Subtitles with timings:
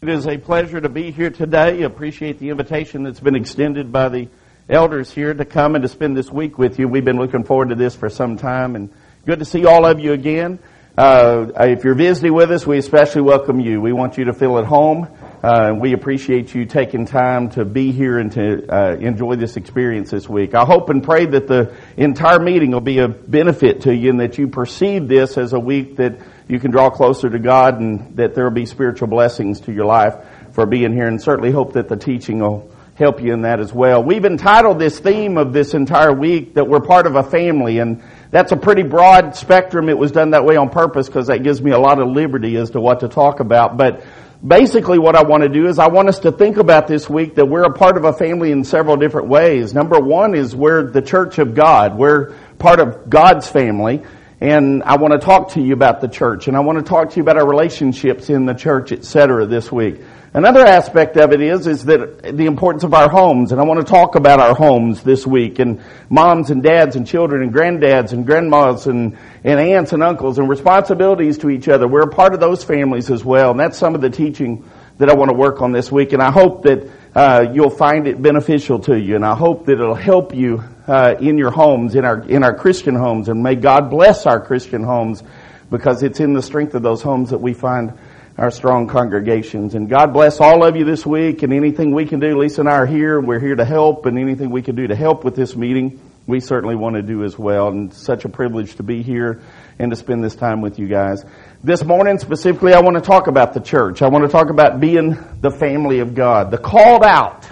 [0.00, 1.82] It is a pleasure to be here today.
[1.82, 4.28] Appreciate the invitation that's been extended by the
[4.68, 6.86] elders here to come and to spend this week with you.
[6.86, 8.90] We've been looking forward to this for some time and
[9.26, 10.60] good to see all of you again.
[10.96, 13.80] Uh, if you're visiting with us, we especially welcome you.
[13.80, 15.08] We want you to feel at home.
[15.42, 20.12] Uh, we appreciate you taking time to be here and to uh, enjoy this experience
[20.12, 20.54] this week.
[20.54, 24.20] I hope and pray that the entire meeting will be a benefit to you and
[24.20, 28.16] that you perceive this as a week that you can draw closer to God and
[28.16, 30.16] that there will be spiritual blessings to your life
[30.52, 33.72] for being here and certainly hope that the teaching will help you in that as
[33.72, 34.02] well.
[34.02, 38.02] We've entitled this theme of this entire week that we're part of a family and
[38.30, 39.88] that's a pretty broad spectrum.
[39.88, 42.56] It was done that way on purpose because that gives me a lot of liberty
[42.56, 43.76] as to what to talk about.
[43.76, 44.04] But
[44.46, 47.36] basically what I want to do is I want us to think about this week
[47.36, 49.74] that we're a part of a family in several different ways.
[49.74, 51.96] Number one is we're the church of God.
[51.96, 54.02] We're part of God's family.
[54.40, 57.10] And I want to talk to you about the church and I want to talk
[57.10, 59.46] to you about our relationships in the church, etc.
[59.46, 60.00] this week.
[60.34, 63.80] Another aspect of it is, is that the importance of our homes, and I want
[63.80, 65.80] to talk about our homes this week, and
[66.10, 70.46] moms and dads and children and granddads and grandmas and, and aunts and uncles and
[70.46, 71.88] responsibilities to each other.
[71.88, 75.08] We're a part of those families as well, and that's some of the teaching that
[75.08, 78.20] I want to work on this week, and I hope that uh, you'll find it
[78.20, 82.04] beneficial to you, and I hope that it'll help you uh, in your homes, in
[82.04, 85.22] our in our Christian homes, and may God bless our Christian homes,
[85.70, 87.92] because it's in the strength of those homes that we find
[88.38, 89.74] our strong congregations.
[89.74, 92.38] And God bless all of you this week, and anything we can do.
[92.38, 94.94] Lisa and I are here, we're here to help, and anything we can do to
[94.94, 97.68] help with this meeting, we certainly want to do as well.
[97.68, 99.42] And such a privilege to be here
[99.78, 101.24] and to spend this time with you guys.
[101.64, 104.02] This morning specifically, I want to talk about the church.
[104.02, 107.47] I want to talk about being the family of God, the called out.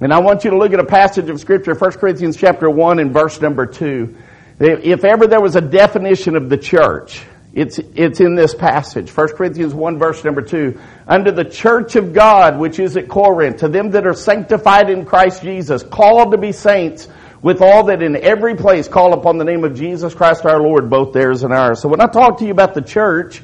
[0.00, 2.98] And I want you to look at a passage of scripture, 1 Corinthians chapter 1
[2.98, 4.16] and verse number 2.
[4.58, 9.16] If ever there was a definition of the church, it's, it's in this passage.
[9.16, 10.78] 1 Corinthians 1 verse number 2.
[11.06, 15.04] Under the church of God, which is at Corinth, to them that are sanctified in
[15.04, 17.06] Christ Jesus, called to be saints,
[17.40, 20.90] with all that in every place call upon the name of Jesus Christ our Lord,
[20.90, 21.80] both theirs and ours.
[21.80, 23.42] So when I talk to you about the church,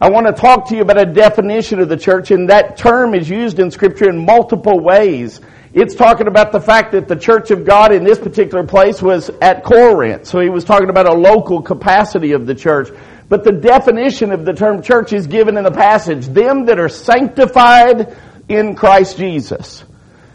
[0.00, 3.14] I want to talk to you about a definition of the church, and that term
[3.14, 5.40] is used in Scripture in multiple ways.
[5.80, 9.30] It's talking about the fact that the church of God in this particular place was
[9.40, 10.26] at Corinth.
[10.26, 12.88] So he was talking about a local capacity of the church.
[13.28, 16.26] But the definition of the term church is given in the passage.
[16.26, 18.16] Them that are sanctified
[18.48, 19.84] in Christ Jesus.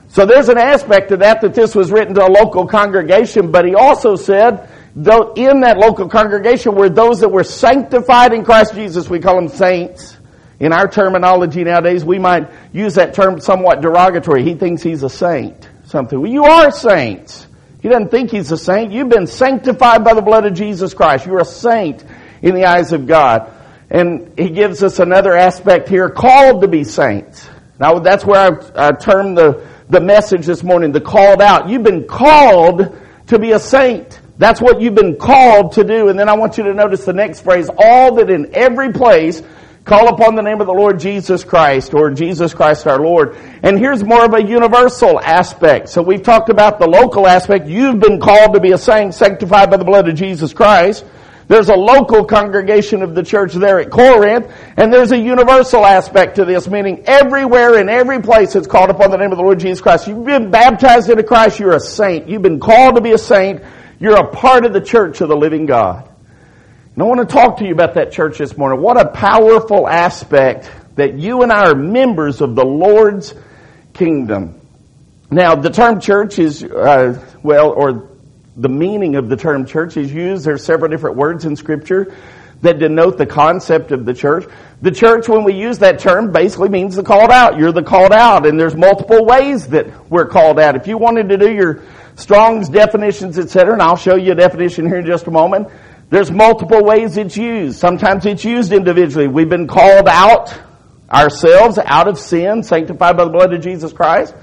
[0.07, 3.65] So there's an aspect to that that this was written to a local congregation, but
[3.65, 8.75] he also said, though in that local congregation were those that were sanctified in Christ
[8.75, 9.09] Jesus.
[9.09, 10.15] We call them saints.
[10.59, 14.44] In our terminology nowadays, we might use that term somewhat derogatory.
[14.44, 15.69] He thinks he's a saint.
[15.86, 16.22] Something.
[16.22, 17.47] Well, you are saints.
[17.81, 18.91] He doesn't think he's a saint.
[18.91, 21.25] You've been sanctified by the blood of Jesus Christ.
[21.25, 22.03] You're a saint
[22.41, 23.52] in the eyes of God.
[23.90, 27.47] And he gives us another aspect here, called to be saints.
[27.80, 28.40] Now that's where
[28.75, 31.70] I, I the the message this morning, the called out.
[31.70, 32.97] You've been called
[33.28, 34.20] to be a saint.
[34.38, 36.09] That's what you've been called to do.
[36.09, 39.41] And then I want you to notice the next phrase, all that in every place
[39.85, 43.35] call upon the name of the Lord Jesus Christ or Jesus Christ our Lord.
[43.63, 45.89] And here's more of a universal aspect.
[45.89, 47.67] So we've talked about the local aspect.
[47.67, 51.03] You've been called to be a saint sanctified by the blood of Jesus Christ.
[51.47, 56.38] There's a local congregation of the church there at Corinth, and there's a universal aspect
[56.38, 59.59] to this, meaning everywhere in every place it's called upon the name of the Lord
[59.59, 60.07] Jesus Christ.
[60.07, 62.29] You've been baptized into Christ, you're a saint.
[62.29, 63.61] You've been called to be a saint.
[63.99, 66.12] You're a part of the church of the living God.
[66.93, 68.79] And I want to talk to you about that church this morning.
[68.79, 73.33] What a powerful aspect that you and I are members of the Lord's
[73.93, 74.61] kingdom.
[75.31, 78.11] Now, the term church is, uh, well, or
[78.55, 80.45] the meaning of the term church is used.
[80.45, 82.15] There are several different words in scripture
[82.61, 84.45] that denote the concept of the church.
[84.83, 87.57] The church, when we use that term, basically means the called out.
[87.57, 90.75] You're the called out, and there's multiple ways that we're called out.
[90.75, 91.81] If you wanted to do your
[92.15, 95.69] Strong's definitions, etc., and I'll show you a definition here in just a moment,
[96.09, 97.80] there's multiple ways it's used.
[97.80, 99.28] Sometimes it's used individually.
[99.28, 100.53] We've been called out
[101.12, 104.35] ourselves out of sin, sanctified by the blood of Jesus Christ.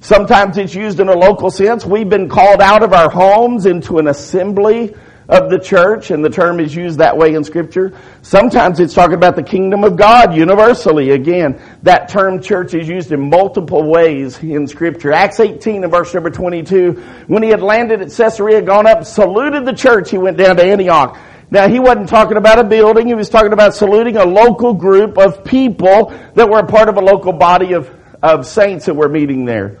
[0.00, 1.86] Sometimes it's used in a local sense.
[1.86, 4.94] We've been called out of our homes into an assembly
[5.32, 7.98] of the church, and the term is used that way in scripture.
[8.20, 11.10] Sometimes it's talking about the kingdom of God universally.
[11.10, 15.10] Again, that term church is used in multiple ways in scripture.
[15.10, 19.64] Acts 18 and verse number 22, when he had landed at Caesarea, gone up, saluted
[19.64, 21.18] the church, he went down to Antioch.
[21.50, 25.16] Now he wasn't talking about a building, he was talking about saluting a local group
[25.16, 27.90] of people that were a part of a local body of,
[28.22, 29.78] of saints that were meeting there.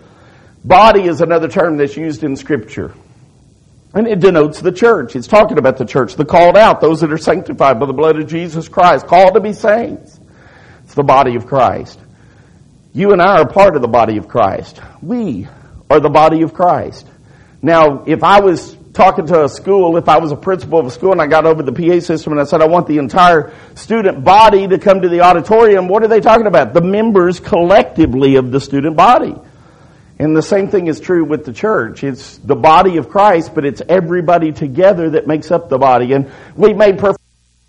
[0.64, 2.94] Body is another term that's used in scripture.
[3.94, 5.16] And it denotes the church.
[5.16, 8.18] It's talking about the church, the called out, those that are sanctified by the blood
[8.18, 10.18] of Jesus Christ, called to be saints.
[10.84, 11.98] It's the body of Christ.
[12.94, 14.80] You and I are part of the body of Christ.
[15.02, 15.46] We
[15.90, 17.06] are the body of Christ.
[17.60, 20.90] Now, if I was talking to a school, if I was a principal of a
[20.90, 23.54] school and I got over the PA system and I said, I want the entire
[23.74, 26.74] student body to come to the auditorium, what are they talking about?
[26.74, 29.34] The members collectively of the student body.
[30.18, 32.04] And the same thing is true with the church.
[32.04, 36.12] It's the body of Christ, but it's everybody together that makes up the body.
[36.12, 37.16] And we may perform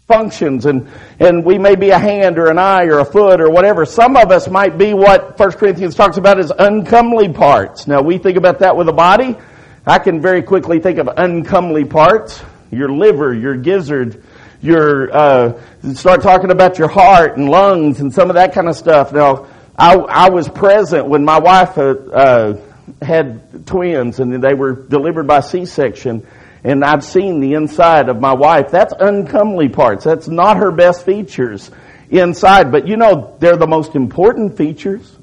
[0.07, 3.49] functions and, and we may be a hand or an eye or a foot or
[3.49, 3.85] whatever.
[3.85, 7.87] Some of us might be what 1 Corinthians talks about as uncomely parts.
[7.87, 9.37] Now we think about that with a body.
[9.85, 12.43] I can very quickly think of uncomely parts.
[12.71, 14.23] Your liver, your gizzard,
[14.61, 15.61] your, uh,
[15.93, 19.13] start talking about your heart and lungs and some of that kind of stuff.
[19.13, 22.55] Now, I, I was present when my wife, uh,
[23.01, 26.27] had twins and they were delivered by C-section
[26.63, 28.71] and I've seen the inside of my wife.
[28.71, 30.05] That's uncomely parts.
[30.05, 31.69] That's not her best features
[32.09, 35.17] inside, but you know, they're the most important features.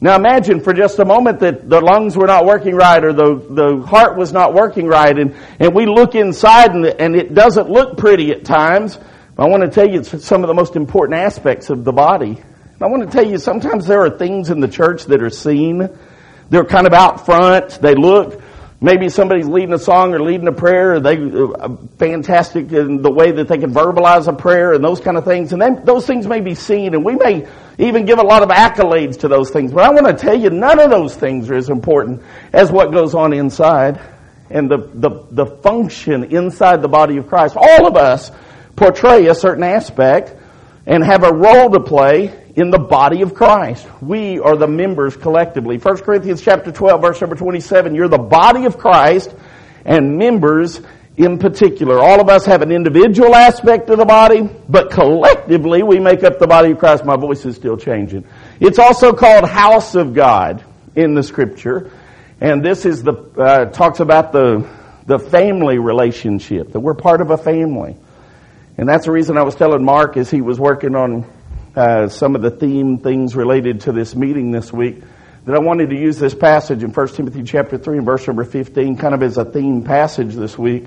[0.00, 3.34] Now imagine for just a moment that the lungs were not working right or the,
[3.50, 7.70] the heart was not working right and, and we look inside and, and it doesn't
[7.70, 8.98] look pretty at times.
[9.34, 12.42] But I want to tell you some of the most important aspects of the body.
[12.80, 15.88] I want to tell you sometimes there are things in the church that are seen.
[16.50, 17.80] They're kind of out front.
[17.80, 18.40] They look
[18.78, 23.10] Maybe somebody's leading a song or leading a prayer, or they uh, fantastic in the
[23.10, 25.54] way that they can verbalize a prayer and those kind of things.
[25.54, 28.50] And then those things may be seen, and we may even give a lot of
[28.50, 29.72] accolades to those things.
[29.72, 32.92] But I want to tell you, none of those things are as important as what
[32.92, 33.98] goes on inside
[34.50, 37.56] and the, the, the function inside the body of Christ.
[37.56, 38.30] All of us
[38.76, 40.34] portray a certain aspect
[40.84, 43.86] and have a role to play in the body of Christ.
[44.00, 45.76] We are the members collectively.
[45.76, 49.32] 1 Corinthians chapter 12 verse number 27, you're the body of Christ
[49.84, 50.80] and members
[51.18, 51.98] in particular.
[52.00, 56.38] All of us have an individual aspect of the body, but collectively we make up
[56.38, 57.04] the body of Christ.
[57.04, 58.24] My voice is still changing.
[58.58, 60.64] It's also called house of God
[60.94, 61.90] in the scripture.
[62.40, 64.68] And this is the, uh, talks about the,
[65.06, 67.96] the family relationship, that we're part of a family.
[68.78, 71.24] And that's the reason I was telling Mark as he was working on
[71.76, 75.02] uh, some of the theme things related to this meeting this week
[75.44, 78.44] that I wanted to use this passage in 1 Timothy chapter 3 and verse number
[78.44, 80.86] 15 kind of as a theme passage this week.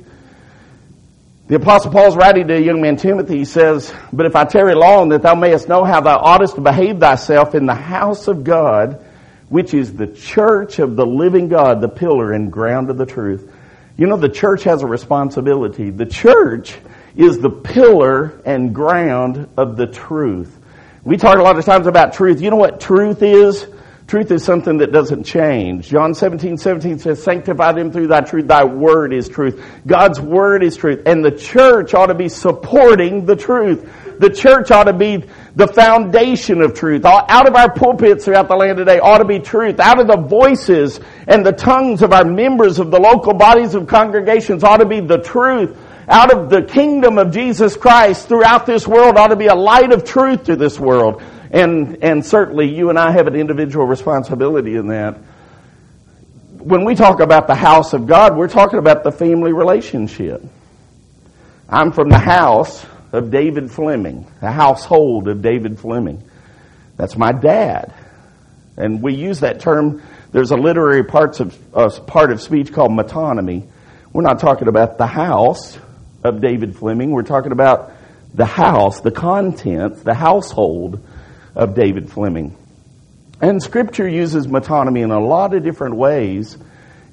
[1.48, 4.76] The apostle Paul's writing to a young man Timothy, he says, But if I tarry
[4.76, 8.44] long that thou mayest know how thou oughtest to behave thyself in the house of
[8.44, 9.06] God,
[9.48, 13.52] which is the church of the living God, the pillar and ground of the truth.
[13.96, 15.90] You know, the church has a responsibility.
[15.92, 16.76] The church
[17.16, 20.59] is the pillar and ground of the truth.
[21.04, 22.42] We talk a lot of times about truth.
[22.42, 23.66] You know what truth is?
[24.08, 25.88] Truth is something that doesn't change.
[25.88, 28.48] John 17, 17 says, sanctify them through thy truth.
[28.48, 29.64] Thy word is truth.
[29.86, 31.04] God's word is truth.
[31.06, 33.88] And the church ought to be supporting the truth.
[34.20, 35.24] The church ought to be
[35.56, 37.06] the foundation of truth.
[37.06, 39.80] Out of our pulpits throughout the land today ought to be truth.
[39.80, 43.86] Out of the voices and the tongues of our members of the local bodies of
[43.88, 45.78] congregations ought to be the truth
[46.10, 49.94] out of the kingdom of Jesus Christ throughout this world ought to be a light
[49.94, 51.22] of truth to this world.
[51.52, 55.18] And, and certainly you and I have an individual responsibility in that.
[56.58, 60.44] When we talk about the house of God, we're talking about the family relationship.
[61.70, 66.24] I'm from the house of David Fleming, the household of David Fleming.
[66.98, 67.94] That's my dad.
[68.78, 72.92] And we use that term, there's a literary parts of, uh, part of speech called
[72.92, 73.68] metonymy.
[74.12, 75.78] We're not talking about the house
[76.24, 77.12] of David Fleming.
[77.12, 77.92] We're talking about
[78.34, 81.06] the house, the contents, the household
[81.56, 82.56] of David Fleming.
[83.42, 86.58] And scripture uses metonymy in a lot of different ways.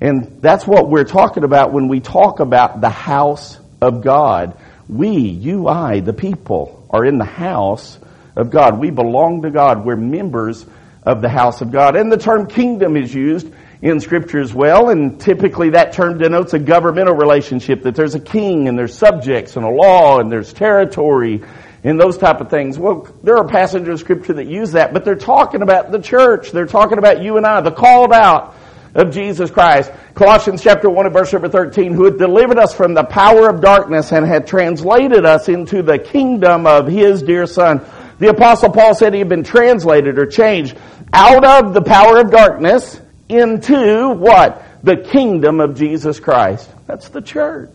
[0.01, 4.59] And that's what we're talking about when we talk about the house of God.
[4.89, 7.99] We, you, I, the people, are in the house
[8.35, 8.79] of God.
[8.79, 9.85] We belong to God.
[9.85, 10.67] We're members
[11.03, 11.97] of the house of God.
[11.97, 13.51] And the term kingdom is used
[13.83, 18.21] in scripture as well, and typically that term denotes a governmental relationship, that there's a
[18.21, 21.43] king and there's subjects and a law and there's territory
[21.85, 22.79] and those type of things.
[22.79, 26.51] Well, there are passages of scripture that use that, but they're talking about the church.
[26.51, 28.57] They're talking about you and I, the called out
[28.95, 29.93] of Jesus Christ.
[30.15, 33.61] Colossians chapter 1 and verse number 13, who had delivered us from the power of
[33.61, 37.85] darkness and had translated us into the kingdom of his dear son.
[38.19, 40.79] The apostle Paul said he had been translated or changed
[41.13, 44.63] out of the power of darkness into what?
[44.83, 46.71] The kingdom of Jesus Christ.
[46.87, 47.73] That's the church.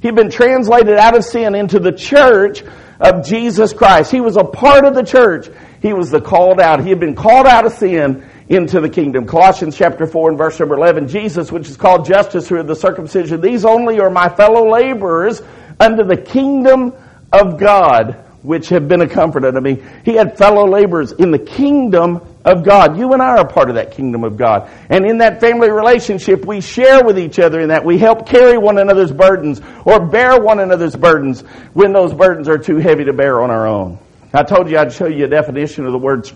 [0.00, 2.62] He'd been translated out of sin into the church
[3.00, 4.10] of Jesus Christ.
[4.10, 5.48] He was a part of the church.
[5.80, 6.82] He was the called out.
[6.82, 9.26] He had been called out of sin into the kingdom.
[9.26, 11.08] Colossians chapter 4 and verse number 11.
[11.08, 15.42] Jesus, which is called Justus through the circumcision, these only are my fellow laborers
[15.80, 16.92] under the kingdom
[17.32, 19.82] of God, which have been a comfort unto me.
[20.04, 22.98] He had fellow laborers in the kingdom of God.
[22.98, 24.70] You and I are part of that kingdom of God.
[24.90, 28.58] And in that family relationship, we share with each other in that we help carry
[28.58, 31.40] one another's burdens or bear one another's burdens
[31.72, 33.98] when those burdens are too heavy to bear on our own.
[34.32, 36.30] I told you I'd show you a definition of the word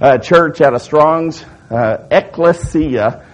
[0.00, 1.44] uh, church out of Strong's.
[1.70, 3.26] Uh, ecclesia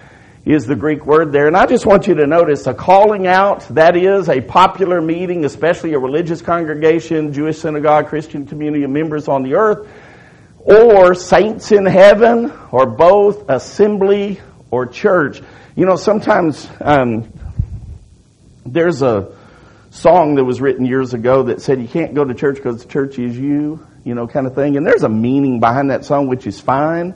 [0.45, 1.47] is the Greek word there.
[1.47, 5.43] And I just want you to notice a calling out, that is a popular meeting,
[5.43, 9.87] especially a religious congregation, Jewish synagogue, Christian community of members on the earth
[10.67, 15.41] or saints in heaven, or both assembly or church.
[15.75, 17.31] You know, sometimes um,
[18.65, 19.33] there's a
[19.91, 22.89] song that was written years ago that said you can't go to church because the
[22.89, 24.75] church is you, you know, kind of thing.
[24.75, 27.15] And there's a meaning behind that song, which is fine.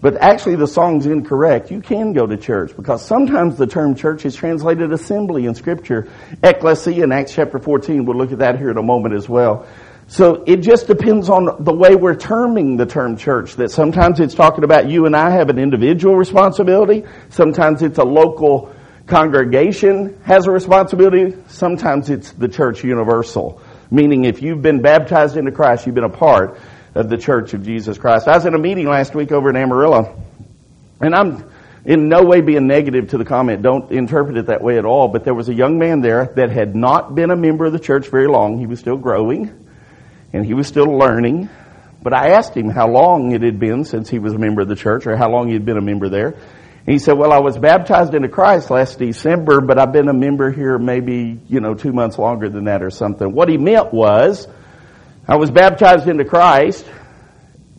[0.00, 1.70] But actually the song's incorrect.
[1.70, 6.08] You can go to church because sometimes the term church is translated assembly in scripture.
[6.42, 9.68] Ecclesia in Acts chapter 14, we'll look at that here in a moment as well.
[10.12, 13.56] So it just depends on the way we're terming the term church.
[13.56, 17.04] That sometimes it's talking about you and I have an individual responsibility.
[17.30, 18.74] Sometimes it's a local
[19.06, 21.34] congregation has a responsibility.
[21.46, 23.62] Sometimes it's the church universal.
[23.90, 26.60] Meaning if you've been baptized into Christ, you've been a part
[26.94, 28.28] of the church of Jesus Christ.
[28.28, 30.22] I was in a meeting last week over in Amarillo,
[31.00, 31.50] and I'm
[31.86, 33.62] in no way being negative to the comment.
[33.62, 35.08] Don't interpret it that way at all.
[35.08, 37.80] But there was a young man there that had not been a member of the
[37.80, 38.58] church very long.
[38.58, 39.61] He was still growing
[40.32, 41.48] and he was still learning.
[42.02, 44.68] But I asked him how long it had been since he was a member of
[44.68, 46.34] the church or how long he had been a member there.
[46.84, 50.14] And he said, well, I was baptized into Christ last December, but I've been a
[50.14, 53.32] member here maybe, you know, two months longer than that or something.
[53.32, 54.48] What he meant was,
[55.28, 56.84] I was baptized into Christ,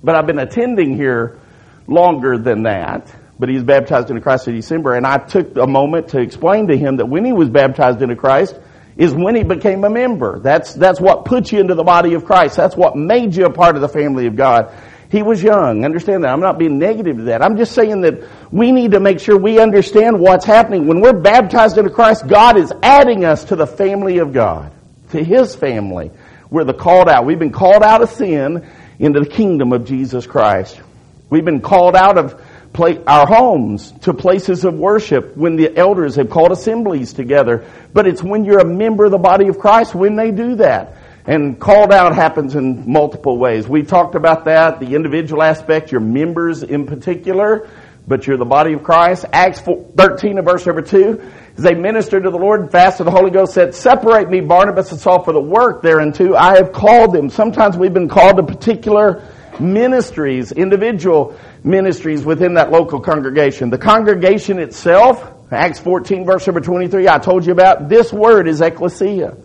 [0.01, 1.37] but I've been attending here
[1.85, 3.13] longer than that.
[3.37, 6.67] But he was baptized into Christ in December, and I took a moment to explain
[6.67, 8.57] to him that when he was baptized into Christ,
[8.97, 10.39] is when he became a member.
[10.39, 12.55] That's, that's what put you into the body of Christ.
[12.55, 14.73] That's what made you a part of the family of God.
[15.09, 15.85] He was young.
[15.85, 16.33] Understand that.
[16.33, 17.43] I'm not being negative to that.
[17.43, 20.87] I'm just saying that we need to make sure we understand what's happening.
[20.87, 24.71] When we're baptized into Christ, God is adding us to the family of God,
[25.11, 26.09] to His family.
[26.49, 27.25] We're the called out.
[27.25, 30.81] We've been called out of sin into the kingdom of Jesus Christ.
[31.29, 32.41] We've been called out of
[32.79, 37.65] our homes to places of worship when the elders have called assemblies together.
[37.93, 40.95] But it's when you're a member of the body of Christ when they do that.
[41.25, 43.67] And called out happens in multiple ways.
[43.67, 47.69] We talked about that, the individual aspect, your members in particular,
[48.05, 49.25] but you're the body of Christ.
[49.31, 53.11] Acts 13 and verse number 2, as they ministered to the Lord and fasted, the
[53.11, 57.13] Holy Ghost said, Separate me, Barnabas and Saul, for the work thereunto I have called
[57.13, 57.29] them.
[57.29, 59.25] Sometimes we've been called to particular
[59.59, 63.69] ministries, individual ministries within that local congregation.
[63.69, 68.61] The congregation itself, Acts 14 verse number 23, I told you about, this word is
[68.61, 69.37] ecclesia.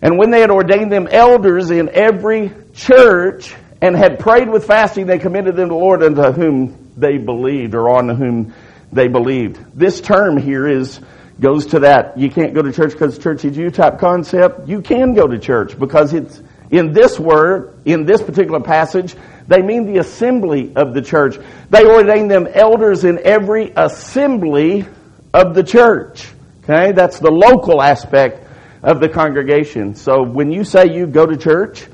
[0.00, 5.06] And when they had ordained them elders in every church and had prayed with fasting,
[5.06, 8.54] they commended them to the Lord unto whom they believed or on whom
[8.92, 9.58] they believed.
[9.74, 11.00] This term here is
[11.40, 14.68] goes to that you can't go to church because church is you type concept.
[14.68, 19.14] You can go to church because it's in this word, in this particular passage,
[19.46, 21.38] they mean the assembly of the church.
[21.70, 24.86] They ordain them elders in every assembly
[25.32, 26.28] of the church.
[26.62, 26.92] Okay?
[26.92, 28.46] That's the local aspect
[28.82, 29.94] of the congregation.
[29.94, 31.86] So when you say you go to church,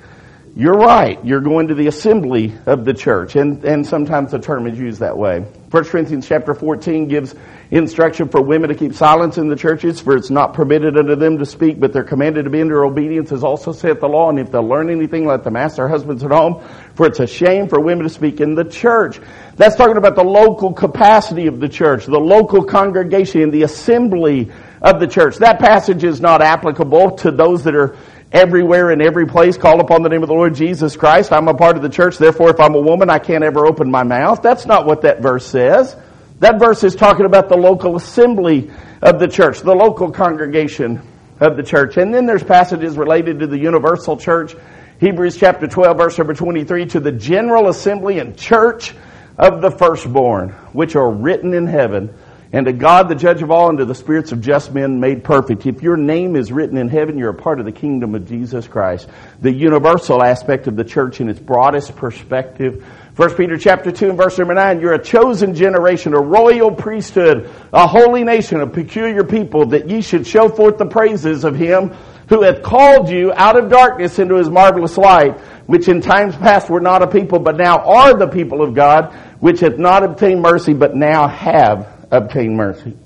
[0.57, 1.23] you're right.
[1.25, 3.35] You're going to the assembly of the church.
[3.35, 5.41] And, and sometimes the term is used that way.
[5.41, 7.35] 1 Corinthians chapter 14 gives
[7.73, 11.39] instruction for women to keep silence in the churches, for it's not permitted unto them
[11.39, 14.31] to speak, but they're commanded to be under obedience, as also saith the law.
[14.31, 16.63] And if they'll learn anything, let them ask their husbands at home,
[16.95, 19.19] for it's a shame for women to speak in the church.
[19.57, 25.01] That's talking about the local capacity of the church, the local congregation, the assembly of
[25.01, 25.39] the church.
[25.39, 27.97] That passage is not applicable to those that are
[28.35, 31.33] everywhere in every place call upon the name of the Lord Jesus Christ.
[31.33, 33.89] I'm a part of the church, therefore if I'm a woman, I can't ever open
[33.89, 34.43] my mouth.
[34.43, 35.97] That's not what that verse says.
[36.41, 41.01] That verse is talking about the local assembly of the church, the local congregation
[41.39, 41.97] of the church.
[41.97, 44.57] And then there's passages related to the universal church.
[44.99, 48.95] Hebrews chapter 12 verse number 23 to the general assembly and church
[49.39, 52.13] of the firstborn, which are written in heaven
[52.55, 55.25] and to God, the judge of all, and to the spirits of just men made
[55.25, 55.67] perfect.
[55.67, 58.69] If your name is written in heaven, you're a part of the kingdom of Jesus
[58.69, 59.09] Christ.
[59.43, 62.87] The universal aspect of the church in its broadest perspective.
[63.17, 67.51] 1 Peter chapter 2 and verse number 9, you're a chosen generation, a royal priesthood,
[67.73, 71.93] a holy nation, a peculiar people, that ye should show forth the praises of him
[72.29, 76.71] who hath called you out of darkness into his marvelous light, which in times past
[76.71, 80.41] were not a people, but now are the people of God, which hath not obtained
[80.41, 82.97] mercy, but now have obtain mercy.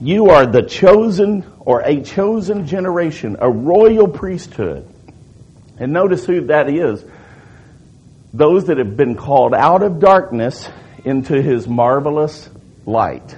[0.00, 4.88] You are the chosen or a chosen generation, a royal priesthood.
[5.78, 7.04] And notice who that is.
[8.32, 10.68] those that have been called out of darkness
[11.04, 12.48] into his marvelous
[12.86, 13.36] light.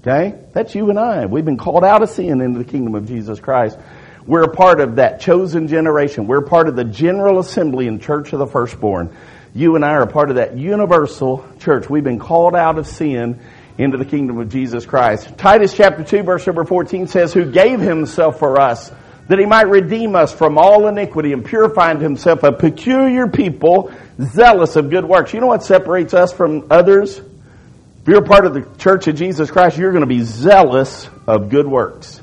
[0.00, 0.38] Okay?
[0.52, 1.26] That's you and I.
[1.26, 3.78] We've been called out of sin into the kingdom of Jesus Christ.
[4.26, 6.26] We're a part of that chosen generation.
[6.26, 9.14] We're part of the general assembly and church of the firstborn.
[9.54, 11.90] You and I are part of that universal church.
[11.90, 13.40] We've been called out of sin
[13.78, 15.36] into the kingdom of Jesus Christ.
[15.38, 18.92] Titus chapter 2 verse number 14 says, who gave himself for us
[19.28, 23.92] that he might redeem us from all iniquity and purify unto himself a peculiar people
[24.20, 25.32] zealous of good works.
[25.32, 27.18] You know what separates us from others?
[27.18, 31.48] If you're part of the church of Jesus Christ, you're going to be zealous of
[31.48, 32.20] good works.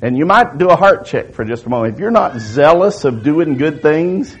[0.00, 1.94] And you might do a heart check for just a moment.
[1.94, 4.34] If you're not zealous of doing good things,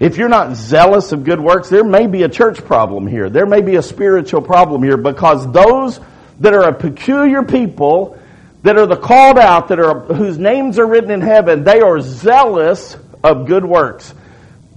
[0.00, 3.28] if you're not zealous of good works, there may be a church problem here.
[3.28, 6.00] There may be a spiritual problem here because those
[6.40, 8.18] that are a peculiar people,
[8.62, 12.00] that are the called out, that are, whose names are written in heaven, they are
[12.00, 14.14] zealous of good works.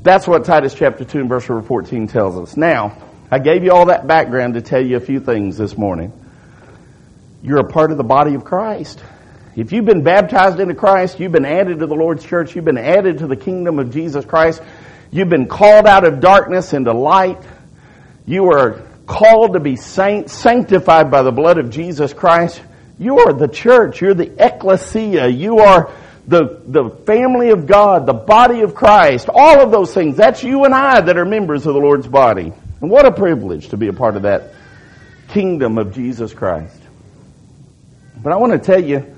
[0.02, 2.58] That's what Titus chapter 2 and verse 14 tells us.
[2.58, 2.98] Now,
[3.32, 6.12] I gave you all that background to tell you a few things this morning.
[7.42, 9.02] You're a part of the body of Christ.
[9.56, 12.78] If you've been baptized into Christ, you've been added to the Lord's church, you've been
[12.78, 14.62] added to the kingdom of Jesus Christ,
[15.14, 17.38] You've been called out of darkness into light.
[18.26, 22.60] You are called to be sanctified by the blood of Jesus Christ.
[22.98, 24.02] You are the church.
[24.02, 25.28] You're the ecclesia.
[25.28, 25.92] You are
[26.26, 29.30] the, the family of God, the body of Christ.
[29.32, 30.18] All of those things.
[30.18, 32.52] That's you and I that are members of the Lord's body.
[32.82, 34.56] And what a privilege to be a part of that
[35.28, 36.82] kingdom of Jesus Christ.
[38.18, 39.16] But I want to tell you,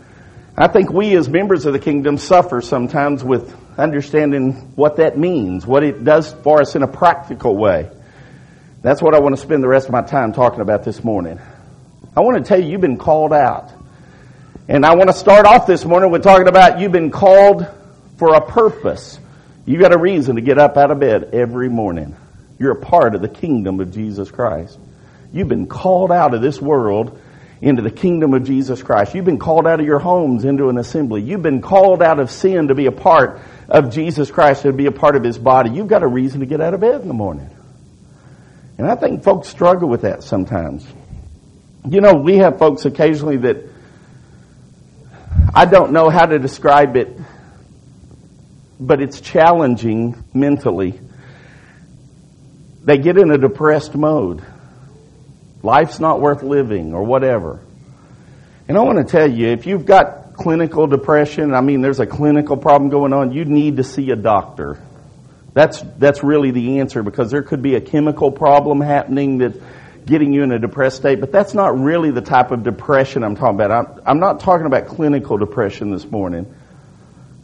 [0.57, 5.65] I think we as members of the kingdom suffer sometimes with understanding what that means,
[5.65, 7.89] what it does for us in a practical way.
[8.81, 11.39] That's what I want to spend the rest of my time talking about this morning.
[12.15, 13.71] I want to tell you, you've been called out.
[14.67, 17.67] And I want to start off this morning with talking about you've been called
[18.17, 19.19] for a purpose.
[19.65, 22.15] You've got a reason to get up out of bed every morning.
[22.57, 24.79] You're a part of the kingdom of Jesus Christ.
[25.33, 27.19] You've been called out of this world
[27.61, 29.15] into the kingdom of Jesus Christ.
[29.15, 31.21] You've been called out of your homes into an assembly.
[31.21, 34.85] You've been called out of sin to be a part of Jesus Christ to be
[34.85, 37.07] a part of his body, you've got a reason to get out of bed in
[37.07, 37.49] the morning.
[38.77, 40.85] And I think folks struggle with that sometimes.
[41.87, 43.57] You know, we have folks occasionally that
[45.53, 47.17] I don't know how to describe it,
[48.79, 50.99] but it's challenging mentally.
[52.83, 54.43] They get in a depressed mode.
[55.65, 57.59] Life's not worth living or whatever.
[58.67, 62.05] And I want to tell you, if you've got clinical depression, I mean, there's a
[62.05, 64.79] clinical problem going on, you need to see a doctor.
[65.53, 69.53] That's, that's really the answer because there could be a chemical problem happening that
[70.05, 73.35] getting you in a depressed state, but that's not really the type of depression I'm
[73.35, 73.71] talking about.
[73.71, 76.53] I'm, I'm not talking about clinical depression this morning.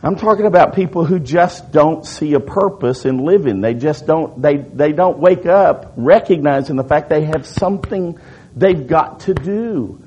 [0.03, 3.61] I'm talking about people who just don't see a purpose in living.
[3.61, 8.19] They just don't, they, they don't wake up recognizing the fact they have something
[8.55, 10.01] they've got to do.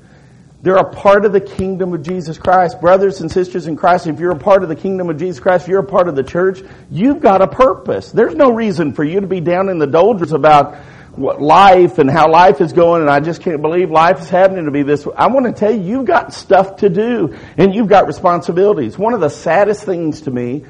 [0.61, 2.81] They're a part of the kingdom of Jesus Christ.
[2.81, 5.65] Brothers and sisters in Christ, if you're a part of the kingdom of Jesus Christ,
[5.65, 8.11] if you're a part of the church, you've got a purpose.
[8.11, 10.75] There's no reason for you to be down in the doldrums about
[11.17, 14.65] what life and how life is going and I just can't believe life is happening
[14.65, 15.07] to be this.
[15.15, 18.97] I want to tell you, you've got stuff to do and you've got responsibilities.
[18.97, 20.65] One of the saddest things to me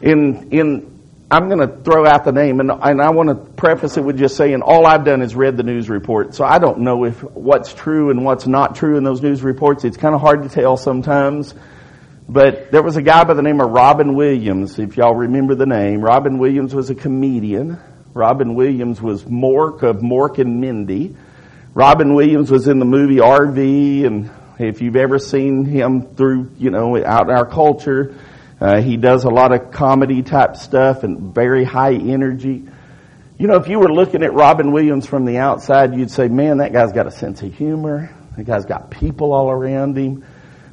[0.00, 0.96] in, in
[1.28, 4.16] I'm going to throw out the name, and, and I want to preface it with
[4.16, 6.34] just saying all I've done is read the news report.
[6.36, 9.84] So I don't know if what's true and what's not true in those news reports.
[9.84, 11.52] It's kind of hard to tell sometimes.
[12.28, 15.66] But there was a guy by the name of Robin Williams, if y'all remember the
[15.66, 16.00] name.
[16.00, 17.80] Robin Williams was a comedian.
[18.16, 21.14] Robin Williams was Mork of Mork and Mindy.
[21.74, 26.70] Robin Williams was in the movie RV, and if you've ever seen him through, you
[26.70, 28.14] know, out in our culture,
[28.58, 32.66] uh, he does a lot of comedy type stuff and very high energy.
[33.38, 36.56] You know, if you were looking at Robin Williams from the outside, you'd say, man,
[36.58, 38.16] that guy's got a sense of humor.
[38.38, 40.24] That guy's got people all around him.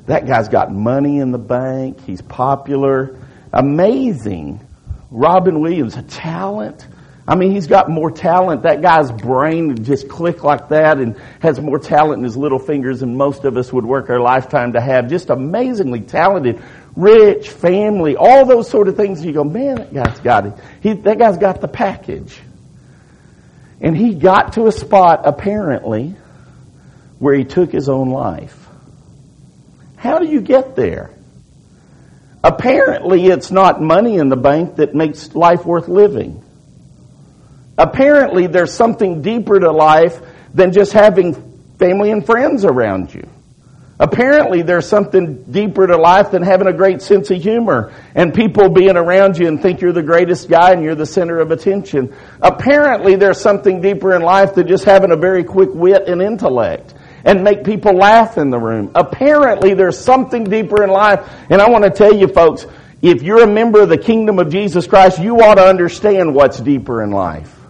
[0.06, 2.06] That guy's got money in the bank.
[2.06, 3.19] He's popular.
[3.51, 4.65] Amazing.
[5.12, 6.88] Robin Williams, a talent.
[7.26, 8.64] I mean, he's got more talent.
[8.64, 13.00] That guy's brain just click like that and has more talent in his little fingers
[13.00, 15.10] than most of us would work our lifetime to have.
[15.10, 16.62] Just amazingly talented
[16.98, 19.24] rich, family, all those sort of things.
[19.24, 20.54] You go, man, that guy's got it.
[20.82, 22.38] He, that guy's got the package.
[23.80, 26.16] And he got to a spot, apparently,
[27.20, 28.68] where he took his own life.
[29.96, 31.12] How do you get there?
[32.44, 36.44] Apparently, it's not money in the bank that makes life worth living.
[37.78, 40.22] Apparently, there's something deeper to life
[40.54, 41.34] than just having
[41.78, 43.28] family and friends around you.
[44.00, 48.70] Apparently there's something deeper to life than having a great sense of humor and people
[48.70, 52.14] being around you and think you're the greatest guy and you're the center of attention.
[52.42, 56.94] Apparently there's something deeper in life than just having a very quick wit and intellect
[57.24, 58.92] and make people laugh in the room.
[58.96, 62.66] Apparently there's something deeper in life and I want to tell you folks,
[63.02, 66.60] if you're a member of the kingdom of Jesus Christ, you ought to understand what's
[66.60, 67.62] deeper in life.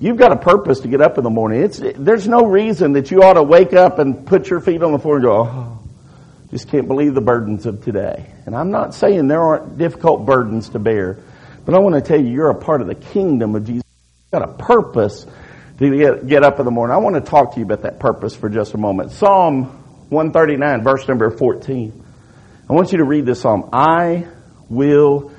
[0.00, 1.62] You've got a purpose to get up in the morning.
[1.62, 4.92] It's, there's no reason that you ought to wake up and put your feet on
[4.92, 5.78] the floor and go, oh,
[6.50, 8.32] just can't believe the burdens of today.
[8.46, 11.18] And I'm not saying there aren't difficult burdens to bear,
[11.64, 13.82] but I want to tell you, you're a part of the kingdom of Jesus.
[14.32, 15.26] You've got a purpose
[15.78, 16.94] to get, get up in the morning.
[16.94, 19.10] I want to talk to you about that purpose for just a moment.
[19.10, 19.64] Psalm
[20.10, 22.04] 139, verse number 14.
[22.68, 23.70] I want you to read this psalm.
[23.72, 24.28] I
[24.68, 25.32] will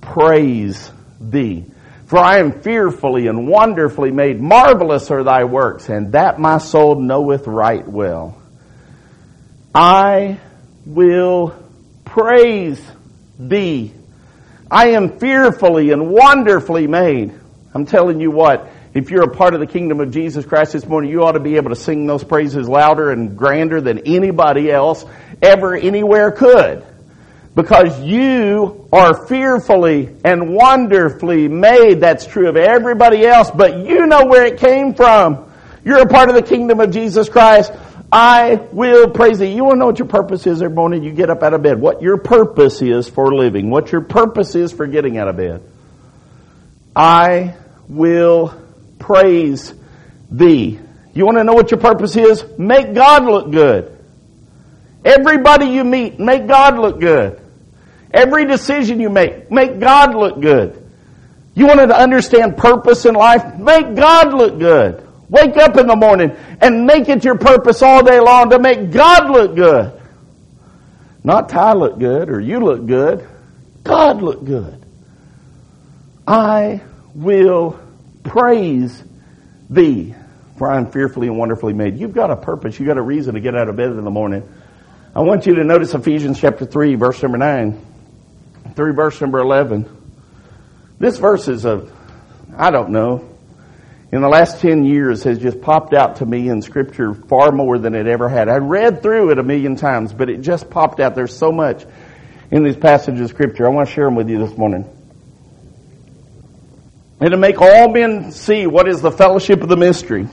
[0.00, 1.64] praise thee.
[2.12, 4.38] For I am fearfully and wonderfully made.
[4.38, 8.38] Marvelous are thy works, and that my soul knoweth right well.
[9.74, 10.38] I
[10.84, 11.56] will
[12.04, 12.78] praise
[13.38, 13.94] thee.
[14.70, 17.32] I am fearfully and wonderfully made.
[17.72, 20.84] I'm telling you what, if you're a part of the kingdom of Jesus Christ this
[20.84, 24.70] morning, you ought to be able to sing those praises louder and grander than anybody
[24.70, 25.02] else
[25.40, 26.84] ever anywhere could
[27.54, 32.00] because you are fearfully and wonderfully made.
[32.00, 35.50] That's true of everybody else, but you know where it came from.
[35.84, 37.72] You're a part of the kingdom of Jesus Christ.
[38.10, 39.54] I will praise thee.
[39.54, 41.62] You want to know what your purpose is every morning you get up out of
[41.62, 41.80] bed.
[41.80, 43.70] What your purpose is for living.
[43.70, 45.62] What your purpose is for getting out of bed.
[46.94, 47.56] I
[47.88, 48.54] will
[48.98, 49.72] praise
[50.30, 50.78] thee.
[51.14, 52.44] You want to know what your purpose is?
[52.58, 53.98] Make God look good.
[55.04, 57.41] Everybody you meet, make God look good.
[58.12, 60.78] Every decision you make, make God look good.
[61.54, 63.56] You wanted to understand purpose in life?
[63.58, 65.06] Make God look good.
[65.28, 68.90] Wake up in the morning and make it your purpose all day long to make
[68.90, 69.98] God look good.
[71.24, 73.26] Not Ty look good or you look good.
[73.82, 74.84] God look good.
[76.26, 76.82] I
[77.14, 77.78] will
[78.24, 79.02] praise
[79.70, 80.14] thee,
[80.58, 81.98] for I am fearfully and wonderfully made.
[81.98, 82.78] You've got a purpose.
[82.78, 84.46] You've got a reason to get out of bed in the morning.
[85.14, 87.91] I want you to notice Ephesians chapter 3, verse number 9
[88.74, 89.88] through verse number 11.
[90.98, 91.90] This verse is a,
[92.56, 93.28] I don't know,
[94.12, 97.78] in the last 10 years has just popped out to me in scripture far more
[97.78, 98.48] than it ever had.
[98.48, 101.14] I read through it a million times, but it just popped out.
[101.14, 101.86] There's so much
[102.50, 103.66] in these passages of scripture.
[103.66, 104.86] I want to share them with you this morning.
[107.20, 110.28] And to make all men see what is the fellowship of the mystery,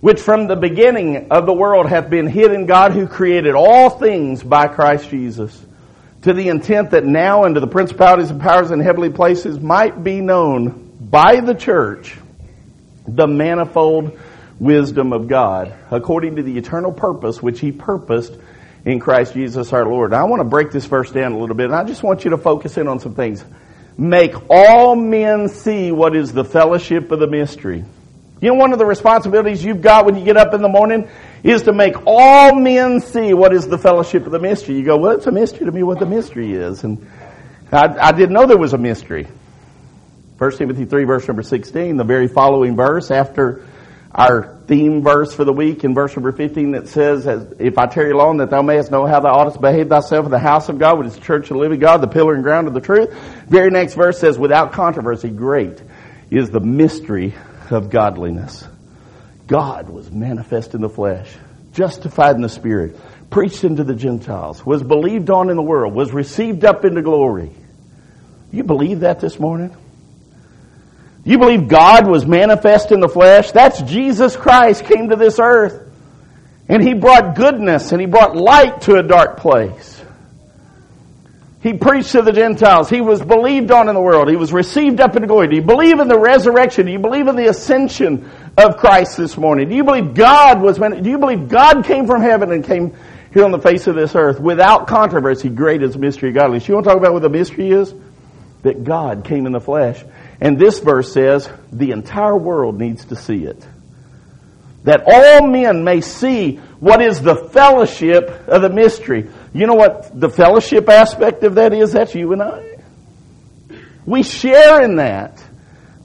[0.00, 3.90] which from the beginning of the world hath been hid in God who created all
[3.90, 5.66] things by Christ Jesus
[6.22, 10.20] to the intent that now unto the principalities and powers in heavenly places might be
[10.20, 12.16] known by the church
[13.06, 14.18] the manifold
[14.58, 18.36] wisdom of God, according to the eternal purpose which He purposed
[18.84, 20.10] in Christ Jesus our Lord.
[20.10, 22.24] Now, I want to break this verse down a little bit, and I just want
[22.24, 23.44] you to focus in on some things.
[23.96, 27.84] Make all men see what is the fellowship of the mystery.
[28.40, 31.08] You know, one of the responsibilities you've got when you get up in the morning
[31.42, 34.76] is to make all men see what is the fellowship of the mystery.
[34.76, 36.84] You go, well, it's a mystery to me what the mystery is.
[36.84, 37.06] And
[37.70, 39.26] I, I didn't know there was a mystery.
[40.38, 43.66] 1 Timothy 3 verse number 16, the very following verse after
[44.12, 47.26] our theme verse for the week in verse number 15 that says,
[47.58, 50.38] If I tarry long that thou mayest know how thou oughtest behave thyself in the
[50.38, 52.68] house of God, which is the church of the living God, the pillar and ground
[52.68, 53.12] of the truth.
[53.48, 55.82] Very next verse says, Without controversy, great
[56.30, 57.34] is the mystery
[57.70, 58.66] of godliness.
[59.48, 61.28] God was manifest in the flesh,
[61.72, 62.96] justified in the spirit,
[63.30, 67.50] preached into the Gentiles, was believed on in the world, was received up into glory.
[68.52, 69.74] You believe that this morning?
[71.24, 73.50] You believe God was manifest in the flesh?
[73.50, 75.90] That's Jesus Christ came to this earth.
[76.68, 79.97] And He brought goodness and He brought light to a dark place.
[81.60, 82.88] He preached to the Gentiles.
[82.88, 84.30] He was believed on in the world.
[84.30, 85.48] He was received up into glory.
[85.48, 86.86] Do you believe in the resurrection?
[86.86, 89.68] Do you believe in the ascension of Christ this morning?
[89.68, 92.96] Do you believe God was do you believe God came from heaven and came
[93.32, 95.48] here on the face of this earth without controversy?
[95.48, 96.68] Great is mystery of godliness.
[96.68, 97.92] You want to talk about what the mystery is?
[98.62, 100.04] That God came in the flesh.
[100.40, 103.66] And this verse says the entire world needs to see it.
[104.84, 109.28] That all men may see what is the fellowship of the mystery.
[109.52, 111.92] You know what the fellowship aspect of that is?
[111.92, 112.78] That's you and I.
[114.04, 115.42] We share in that.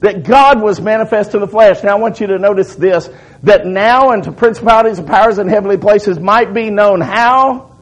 [0.00, 1.82] That God was manifest in the flesh.
[1.82, 3.08] Now I want you to notice this,
[3.42, 7.74] that now unto principalities and powers in heavenly places might be known how?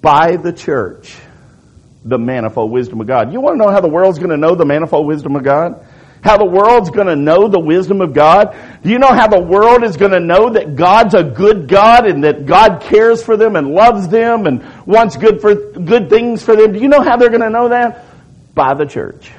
[0.00, 1.16] By the church.
[2.04, 3.32] The manifold wisdom of God.
[3.32, 5.86] You want to know how the world's going to know the manifold wisdom of God?
[6.22, 8.54] How the world's going to know the wisdom of God?
[8.82, 12.06] Do you know how the world is going to know that God's a good God
[12.06, 16.42] and that God cares for them and loves them and wants good for good things
[16.42, 16.72] for them?
[16.72, 18.04] Do you know how they're going to know that?
[18.54, 19.30] By the church.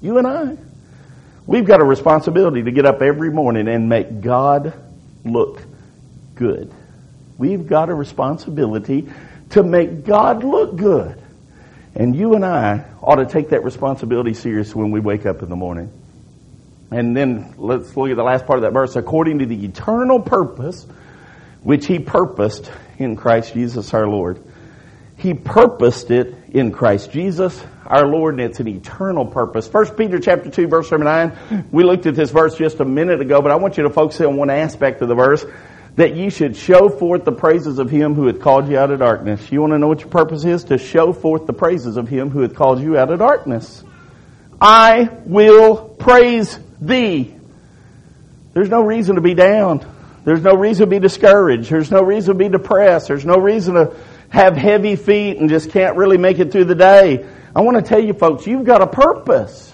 [0.00, 0.56] You and I.
[1.46, 4.72] We've got a responsibility to get up every morning and make God
[5.24, 5.62] look
[6.34, 6.72] good.
[7.38, 9.08] We've got a responsibility
[9.50, 11.22] to make God look good.
[11.94, 15.48] And you and I ought to take that responsibility serious when we wake up in
[15.48, 15.90] the morning.
[16.90, 18.96] And then let's look at the last part of that verse.
[18.96, 20.86] According to the eternal purpose
[21.66, 24.40] which he purposed in Christ Jesus our Lord.
[25.16, 29.66] He purposed it in Christ Jesus our Lord, and it's an eternal purpose.
[29.66, 31.68] First Peter chapter 2, verse number 9.
[31.72, 34.20] We looked at this verse just a minute ago, but I want you to focus
[34.20, 35.44] on one aspect of the verse
[35.96, 39.00] that you should show forth the praises of him who hath called you out of
[39.00, 39.50] darkness.
[39.50, 40.62] You want to know what your purpose is?
[40.64, 43.82] To show forth the praises of him who hath called you out of darkness.
[44.60, 47.34] I will praise thee.
[48.52, 49.86] There's no reason to be down.
[50.24, 51.70] There's no reason to be discouraged.
[51.70, 53.08] There's no reason to be depressed.
[53.08, 53.96] There's no reason to
[54.28, 57.26] have heavy feet and just can't really make it through the day.
[57.54, 59.72] I want to tell you folks, you've got a purpose.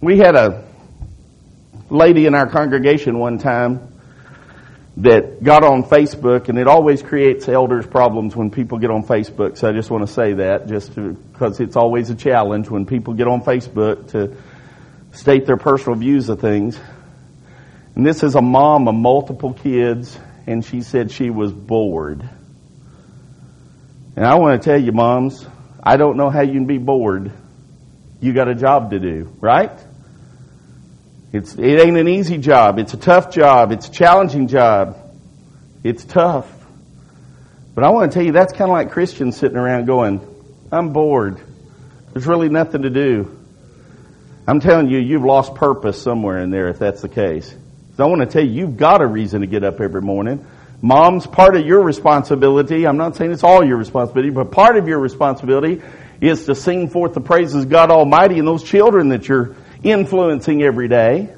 [0.00, 0.64] We had a
[1.90, 3.89] lady in our congregation one time
[5.02, 9.56] that got on Facebook, and it always creates elders problems when people get on Facebook.
[9.56, 13.14] So I just want to say that, just because it's always a challenge when people
[13.14, 14.36] get on Facebook to
[15.12, 16.78] state their personal views of things.
[17.94, 22.28] And this is a mom of multiple kids, and she said she was bored.
[24.16, 25.46] And I want to tell you, moms,
[25.82, 27.32] I don't know how you can be bored.
[28.20, 29.72] You got a job to do, right?
[31.32, 32.78] It's, it ain't an easy job.
[32.78, 33.70] It's a tough job.
[33.72, 34.96] It's a challenging job.
[35.84, 36.48] It's tough.
[37.74, 40.26] But I want to tell you, that's kind of like Christians sitting around going,
[40.72, 41.40] I'm bored.
[42.12, 43.38] There's really nothing to do.
[44.46, 47.54] I'm telling you, you've lost purpose somewhere in there if that's the case.
[47.98, 50.46] I want to tell you, you've got a reason to get up every morning.
[50.82, 52.86] Mom's part of your responsibility.
[52.86, 55.82] I'm not saying it's all your responsibility, but part of your responsibility
[56.20, 60.62] is to sing forth the praises of God Almighty and those children that you're influencing
[60.62, 61.34] every day.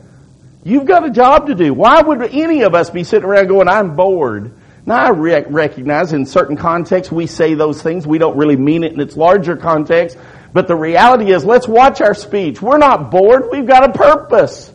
[0.64, 1.74] You've got a job to do.
[1.74, 4.54] Why would any of us be sitting around going, I'm bored?
[4.86, 8.06] Now I rec- recognize in certain contexts we say those things.
[8.06, 10.16] We don't really mean it in its larger context.
[10.52, 12.60] But the reality is, let's watch our speech.
[12.60, 13.48] We're not bored.
[13.50, 14.70] We've got a purpose.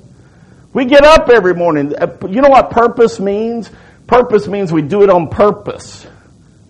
[0.73, 1.93] We get up every morning.
[1.95, 3.69] Uh, you know what purpose means?
[4.07, 6.05] Purpose means we do it on purpose.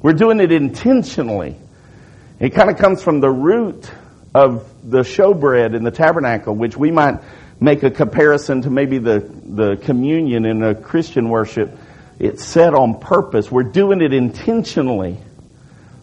[0.01, 1.55] We're doing it intentionally.
[2.39, 3.89] It kind of comes from the root
[4.34, 7.20] of the showbread in the tabernacle, which we might
[7.60, 11.78] make a comparison to maybe the, the communion in a Christian worship.
[12.20, 13.52] It's set on purpose.
[13.52, 15.18] We're doing it intentionally.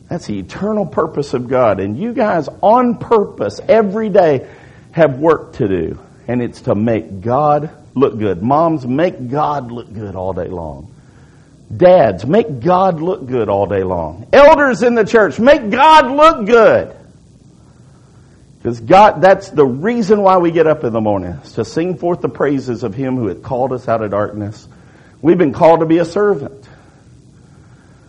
[0.08, 1.80] That's the eternal purpose of God.
[1.80, 4.48] And you guys on purpose every day
[4.92, 5.98] have work to do.
[6.28, 8.42] And it's to make God look good.
[8.42, 10.94] Moms, make God look good all day long.
[11.74, 14.28] Dads, make God look good all day long.
[14.32, 16.96] Elders in the church, make God look good.
[18.64, 21.98] Because God, that's the reason why we get up in the morning, is to sing
[21.98, 24.66] forth the praises of Him who hath called us out of darkness.
[25.20, 26.66] We've been called to be a servant.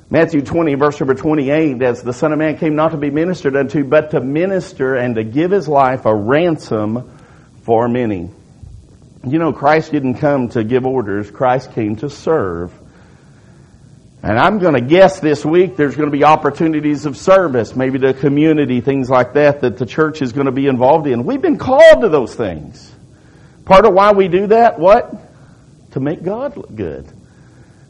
[0.10, 3.58] Matthew 20, verse number 28, as the Son of Man came not to be ministered
[3.58, 7.20] unto, but to minister and to give His life a ransom
[7.64, 8.30] for many.
[9.28, 11.30] You know, Christ didn't come to give orders.
[11.30, 12.72] Christ came to serve.
[14.26, 18.00] And I'm going to guess this week there's going to be opportunities of service, maybe
[18.00, 21.26] to community, things like that, that the church is going to be involved in.
[21.26, 22.92] We've been called to those things.
[23.66, 25.14] Part of why we do that, what?
[25.92, 27.06] To make God look good.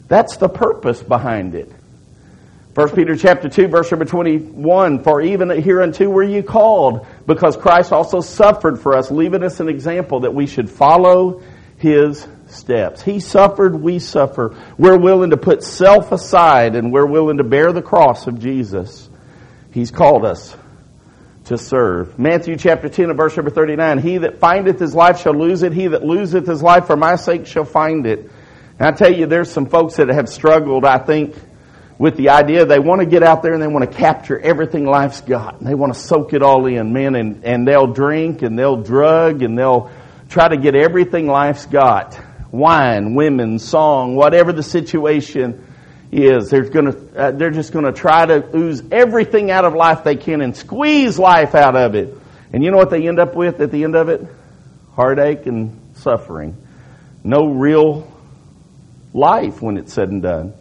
[0.08, 1.72] That's the purpose behind it.
[2.74, 7.92] 1 Peter chapter 2 verse number 21, For even hereunto were you called, because Christ
[7.92, 11.40] also suffered for us, leaving us an example that we should follow
[11.78, 13.02] His steps.
[13.02, 14.56] He suffered, we suffer.
[14.78, 19.08] We're willing to put self aside and we're willing to bear the cross of Jesus.
[19.72, 20.56] He's called us
[21.46, 22.18] to serve.
[22.18, 25.72] Matthew chapter 10 and verse number 39, He that findeth his life shall lose it.
[25.72, 28.30] He that loseth his life for my sake shall find it.
[28.78, 31.34] And I tell you, there's some folks that have struggled, I think,
[31.98, 34.84] with the idea they want to get out there and they want to capture everything
[34.84, 35.60] life's got.
[35.60, 38.82] And they want to soak it all in, man, and, and they'll drink and they'll
[38.82, 39.90] drug and they'll
[40.28, 42.20] try to get everything life's got
[42.56, 45.66] wine, women, song, whatever the situation
[46.12, 46.50] is.
[46.50, 50.04] They're going to, uh, they're just going to try to ooze everything out of life
[50.04, 52.16] they can and squeeze life out of it.
[52.52, 54.26] And you know what they end up with at the end of it?
[54.94, 56.56] Heartache and suffering.
[57.24, 58.12] No real
[59.12, 60.54] life when it's said and done.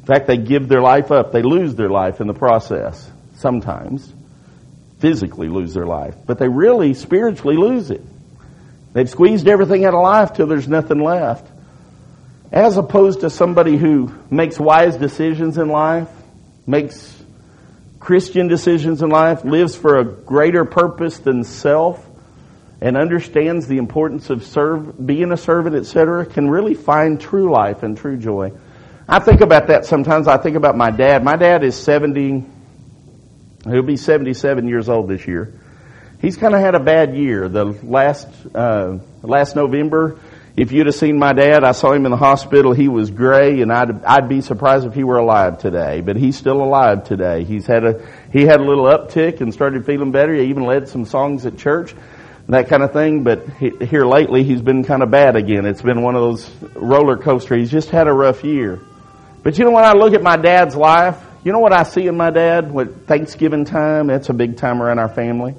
[0.00, 1.32] In fact, they give their life up.
[1.32, 4.12] They lose their life in the process sometimes.
[4.98, 8.02] physically lose their life, but they really spiritually lose it.
[8.96, 11.46] They've squeezed everything out of life till there's nothing left.
[12.50, 16.08] As opposed to somebody who makes wise decisions in life,
[16.66, 17.14] makes
[18.00, 22.02] Christian decisions in life, lives for a greater purpose than self,
[22.80, 27.82] and understands the importance of serve, being a servant, etc., can really find true life
[27.82, 28.50] and true joy.
[29.06, 30.26] I think about that sometimes.
[30.26, 31.22] I think about my dad.
[31.22, 32.46] My dad is 70,
[33.64, 35.60] he'll be 77 years old this year.
[36.20, 37.48] He's kind of had a bad year.
[37.48, 40.18] The last, uh, last November,
[40.56, 42.72] if you'd have seen my dad, I saw him in the hospital.
[42.72, 46.00] He was gray, and I'd I'd be surprised if he were alive today.
[46.00, 47.44] But he's still alive today.
[47.44, 50.34] He's had a he had a little uptick and started feeling better.
[50.34, 51.94] He even led some songs at church,
[52.48, 53.22] that kind of thing.
[53.22, 55.66] But he, here lately, he's been kind of bad again.
[55.66, 57.58] It's been one of those roller coasters.
[57.58, 58.80] He's just had a rough year.
[59.42, 62.06] But you know, when I look at my dad's life, you know what I see
[62.06, 62.72] in my dad?
[62.72, 65.54] With Thanksgiving time, that's a big time around our family.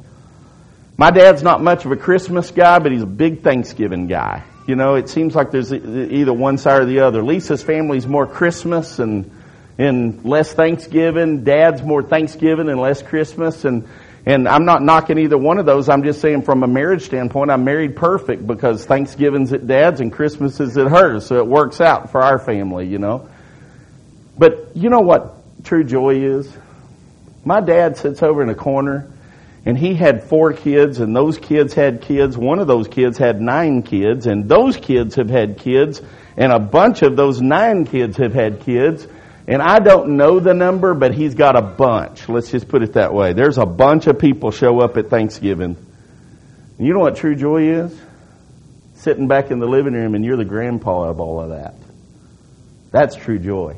[0.98, 4.44] My dad's not much of a Christmas guy, but he's a big Thanksgiving guy.
[4.66, 7.24] You know, it seems like there's either one side or the other.
[7.24, 9.32] Lisa's family's more Christmas and
[9.78, 11.44] and less Thanksgiving.
[11.44, 13.64] Dad's more Thanksgiving and less Christmas.
[13.64, 13.88] And
[14.26, 15.88] and I'm not knocking either one of those.
[15.88, 20.12] I'm just saying from a marriage standpoint, I'm married perfect because Thanksgiving's at Dad's and
[20.12, 22.88] Christmas is at hers, so it works out for our family.
[22.88, 23.30] You know.
[24.36, 26.52] But you know what true joy is?
[27.46, 29.12] My dad sits over in a corner
[29.68, 32.38] and he had four kids and those kids had kids.
[32.38, 36.02] One of those kids had nine kids and those kids have had kids
[36.38, 39.06] and a bunch of those nine kids have had kids.
[39.46, 42.30] And I don't know the number, but he's got a bunch.
[42.30, 43.34] Let's just put it that way.
[43.34, 45.76] There's a bunch of people show up at Thanksgiving.
[46.80, 48.02] You know what true joy is?
[48.94, 51.76] Sitting back in the living room and you're the grandpa of all of that.
[52.92, 53.76] That's true joy.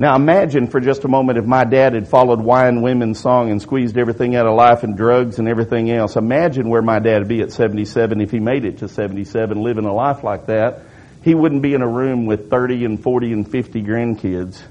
[0.00, 3.60] Now imagine for just a moment if my dad had followed wine, women, song, and
[3.60, 6.14] squeezed everything out of life and drugs and everything else.
[6.14, 9.86] Imagine where my dad would be at 77 if he made it to 77 living
[9.86, 10.82] a life like that.
[11.24, 14.62] He wouldn't be in a room with 30 and 40 and 50 grandkids.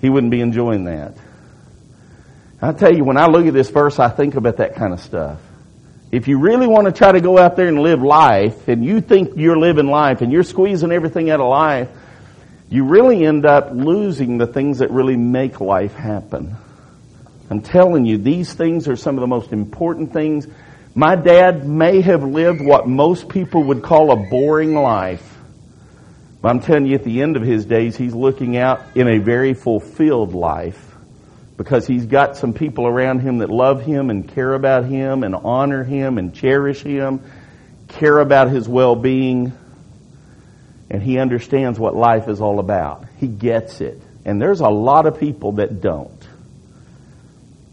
[0.00, 1.14] He wouldn't be enjoying that.
[2.62, 5.00] I tell you, when I look at this verse, I think about that kind of
[5.00, 5.40] stuff.
[6.10, 9.02] If you really want to try to go out there and live life, and you
[9.02, 11.90] think you're living life, and you're squeezing everything out of life,
[12.74, 16.56] you really end up losing the things that really make life happen.
[17.48, 20.48] I'm telling you, these things are some of the most important things.
[20.92, 25.38] My dad may have lived what most people would call a boring life.
[26.42, 29.18] But I'm telling you, at the end of his days, he's looking out in a
[29.18, 30.96] very fulfilled life
[31.56, 35.36] because he's got some people around him that love him and care about him and
[35.36, 37.20] honor him and cherish him,
[37.86, 39.52] care about his well-being
[40.90, 43.04] and he understands what life is all about.
[43.18, 44.00] He gets it.
[44.24, 46.10] And there's a lot of people that don't.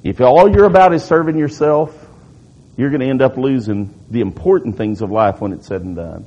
[0.03, 1.95] If all you're about is serving yourself,
[2.75, 5.95] you're going to end up losing the important things of life when it's said and
[5.95, 6.25] done.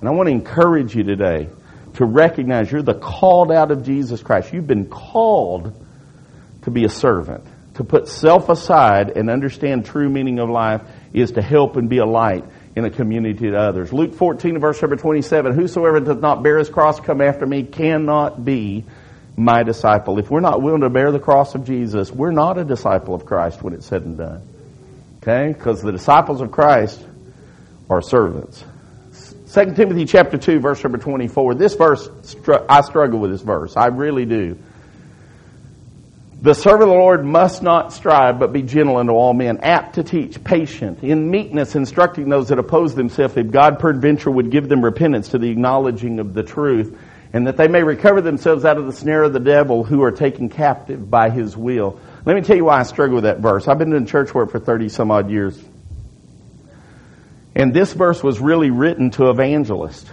[0.00, 1.48] And I want to encourage you today
[1.94, 4.52] to recognize you're the called out of Jesus Christ.
[4.52, 5.72] You've been called
[6.62, 7.44] to be a servant.
[7.74, 11.98] To put self aside and understand true meaning of life is to help and be
[11.98, 12.44] a light
[12.76, 13.92] in a community to others.
[13.92, 18.44] Luke 14 verse number 27, whosoever does not bear his cross come after me cannot
[18.44, 18.84] be
[19.36, 20.18] my disciple.
[20.18, 23.26] If we're not willing to bear the cross of Jesus, we're not a disciple of
[23.26, 24.42] Christ when it's said and done.
[25.22, 25.52] Okay?
[25.52, 27.04] Because the disciples of Christ
[27.88, 28.64] are servants.
[29.52, 31.54] 2 Timothy chapter 2 verse number 24.
[31.54, 32.08] This verse,
[32.68, 33.76] I struggle with this verse.
[33.76, 34.58] I really do.
[36.44, 39.94] The servant of the Lord must not strive, but be gentle unto all men, apt
[39.94, 44.68] to teach, patient, in meekness, instructing those that oppose themselves, if God peradventure would give
[44.68, 46.98] them repentance to the acknowledging of the truth,
[47.32, 50.10] and that they may recover themselves out of the snare of the devil who are
[50.10, 51.98] taken captive by his will.
[52.26, 53.66] Let me tell you why I struggle with that verse.
[53.66, 55.58] I've been doing church work for 30 some odd years.
[57.54, 60.10] And this verse was really written to evangelists.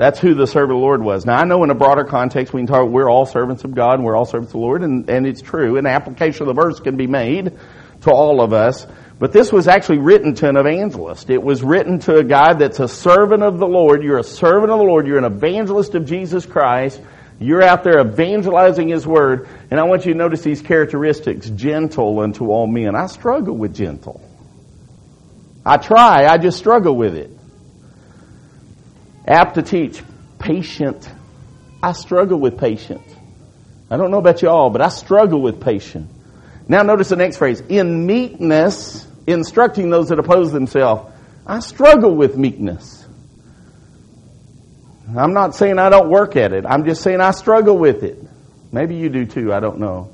[0.00, 1.26] That's who the servant of the Lord was.
[1.26, 3.96] Now I know in a broader context we can talk, we're all servants of God
[3.96, 5.76] and we're all servants of the Lord and, and it's true.
[5.76, 7.58] An application of the verse can be made
[8.00, 8.86] to all of us.
[9.18, 11.28] But this was actually written to an evangelist.
[11.28, 14.02] It was written to a guy that's a servant of the Lord.
[14.02, 15.06] You're a servant of the Lord.
[15.06, 16.98] You're an evangelist of Jesus Christ.
[17.38, 19.50] You're out there evangelizing His Word.
[19.70, 21.50] And I want you to notice these characteristics.
[21.50, 22.96] Gentle unto all men.
[22.96, 24.26] I struggle with gentle.
[25.66, 26.24] I try.
[26.24, 27.30] I just struggle with it.
[29.30, 30.02] Apt to teach.
[30.40, 31.08] Patient.
[31.82, 33.14] I struggle with patience.
[33.88, 36.12] I don't know about y'all, but I struggle with patience.
[36.68, 37.60] Now notice the next phrase.
[37.68, 41.12] In meekness, instructing those that oppose themselves.
[41.46, 43.06] I struggle with meekness.
[45.16, 46.64] I'm not saying I don't work at it.
[46.66, 48.22] I'm just saying I struggle with it.
[48.72, 49.52] Maybe you do too.
[49.52, 50.12] I don't know.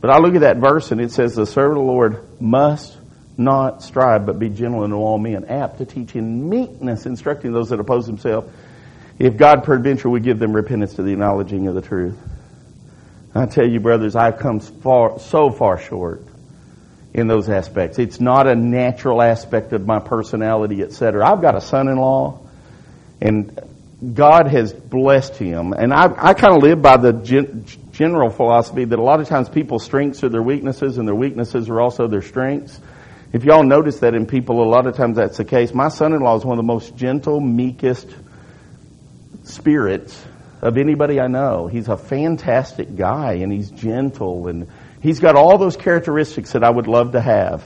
[0.00, 2.95] But I look at that verse and it says, the servant of the Lord must
[3.38, 7.70] not strive, but be gentle unto all men, apt to teach in meekness, instructing those
[7.70, 8.46] that oppose himself.
[9.18, 12.18] If God peradventure would give them repentance to the acknowledging of the truth.
[13.34, 16.22] I tell you, brothers, I've come far, so far short
[17.12, 17.98] in those aspects.
[17.98, 21.26] It's not a natural aspect of my personality, etc.
[21.26, 22.40] I've got a son-in-law,
[23.20, 23.58] and
[24.14, 25.72] God has blessed him.
[25.72, 29.28] And I, I kind of live by the gen, general philosophy that a lot of
[29.28, 32.78] times people's strengths are their weaknesses, and their weaknesses are also their strengths.
[33.32, 35.74] If y'all notice that in people, a lot of times that's the case.
[35.74, 38.08] My son-in-law is one of the most gentle, meekest
[39.44, 40.24] spirits
[40.62, 41.66] of anybody I know.
[41.66, 44.68] He's a fantastic guy, and he's gentle and
[45.06, 47.64] He's got all those characteristics that I would love to have.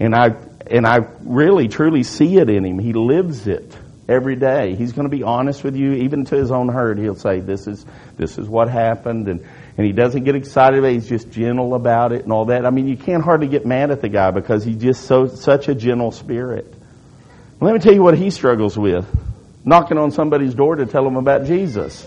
[0.00, 0.30] And I,
[0.66, 2.80] and I really truly see it in him.
[2.80, 3.76] He lives it
[4.08, 4.74] every day.
[4.74, 6.98] He's going to be honest with you, even to his own hurt.
[6.98, 7.86] He'll say, this is,
[8.16, 9.28] this is what happened.
[9.28, 9.46] And,
[9.76, 10.94] and he doesn't get excited about it.
[10.94, 12.66] He's just gentle about it and all that.
[12.66, 15.68] I mean, you can't hardly get mad at the guy because he's just so, such
[15.68, 16.72] a gentle spirit.
[17.60, 19.06] Let me tell you what he struggles with.
[19.64, 22.06] Knocking on somebody's door to tell them about Jesus.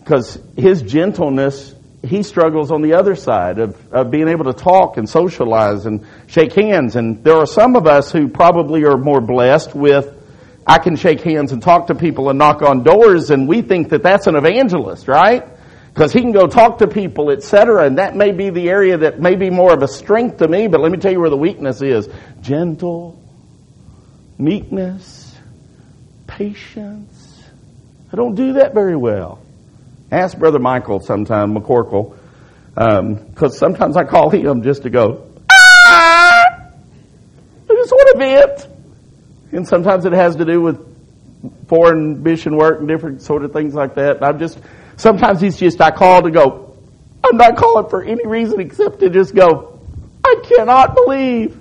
[0.00, 4.96] Because his gentleness he struggles on the other side of, of being able to talk
[4.96, 6.96] and socialize and shake hands.
[6.96, 10.14] And there are some of us who probably are more blessed with,
[10.66, 13.88] I can shake hands and talk to people and knock on doors, and we think
[13.88, 15.44] that that's an evangelist, right?
[15.98, 17.84] Because he can go talk to people, etc.
[17.84, 20.68] And that may be the area that may be more of a strength to me,
[20.68, 22.08] but let me tell you where the weakness is.
[22.40, 23.20] Gentle,
[24.38, 25.36] meekness,
[26.28, 27.42] patience.
[28.12, 29.42] I don't do that very well.
[30.12, 32.16] Ask Brother Michael sometime, McCorkle,
[32.74, 36.44] because um, sometimes I call him just to go, ah!
[37.68, 38.68] I just want to vent.
[39.50, 40.78] And sometimes it has to do with
[41.66, 44.22] foreign mission work and different sort of things like that.
[44.22, 44.60] I'm just,
[44.98, 46.76] sometimes he's just, I call to go,
[47.24, 49.80] I'm not calling for any reason except to just go,
[50.22, 51.58] I cannot believe.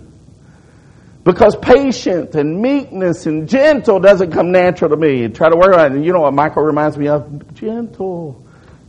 [1.23, 5.23] Because patience and meekness and gentle doesn't come natural to me.
[5.23, 5.95] And try to work on it.
[5.95, 7.53] And you know what Michael reminds me of?
[7.53, 8.45] Gentle,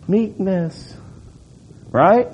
[0.07, 0.95] meekness.
[1.91, 2.33] Right?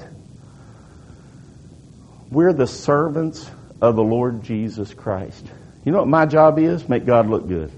[2.30, 3.50] We're the servants
[3.80, 5.46] of the Lord Jesus Christ.
[5.84, 6.86] You know what my job is?
[6.86, 7.72] Make God look good.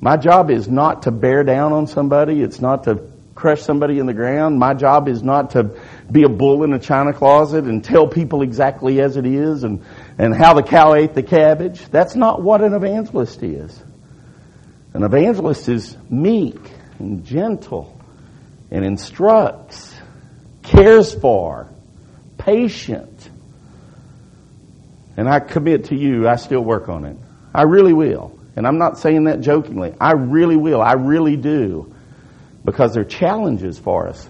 [0.00, 2.42] My job is not to bear down on somebody.
[2.42, 4.58] It's not to crush somebody in the ground.
[4.58, 5.78] My job is not to
[6.10, 9.84] be a bull in a china closet and tell people exactly as it is and
[10.18, 11.84] and how the cow ate the cabbage.
[11.90, 13.82] That's not what an evangelist is.
[14.94, 16.58] An evangelist is meek
[16.98, 17.98] and gentle
[18.70, 19.94] and instructs,
[20.62, 21.68] cares for,
[22.38, 23.30] patient.
[25.16, 27.16] And I commit to you, I still work on it.
[27.54, 28.38] I really will.
[28.56, 29.94] And I'm not saying that jokingly.
[30.00, 30.80] I really will.
[30.80, 31.91] I really do.
[32.64, 34.28] Because they're challenges for us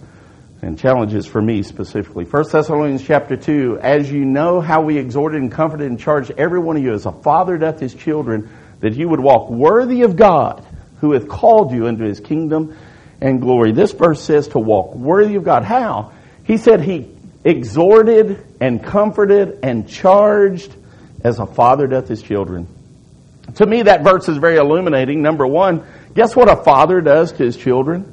[0.62, 2.24] and challenges for me specifically.
[2.24, 6.60] 1 Thessalonians chapter 2, as you know how we exhorted and comforted and charged every
[6.60, 8.48] one of you as a father doth his children,
[8.80, 10.64] that you would walk worthy of God,
[11.00, 12.76] who hath called you into his kingdom
[13.20, 13.72] and glory.
[13.72, 15.64] This verse says to walk worthy of God.
[15.64, 16.12] How?
[16.44, 17.08] He said he
[17.44, 20.74] exhorted and comforted and charged
[21.24, 22.68] as a father doth his children.
[23.56, 25.22] To me, that verse is very illuminating.
[25.22, 28.11] Number one, guess what a father does to his children?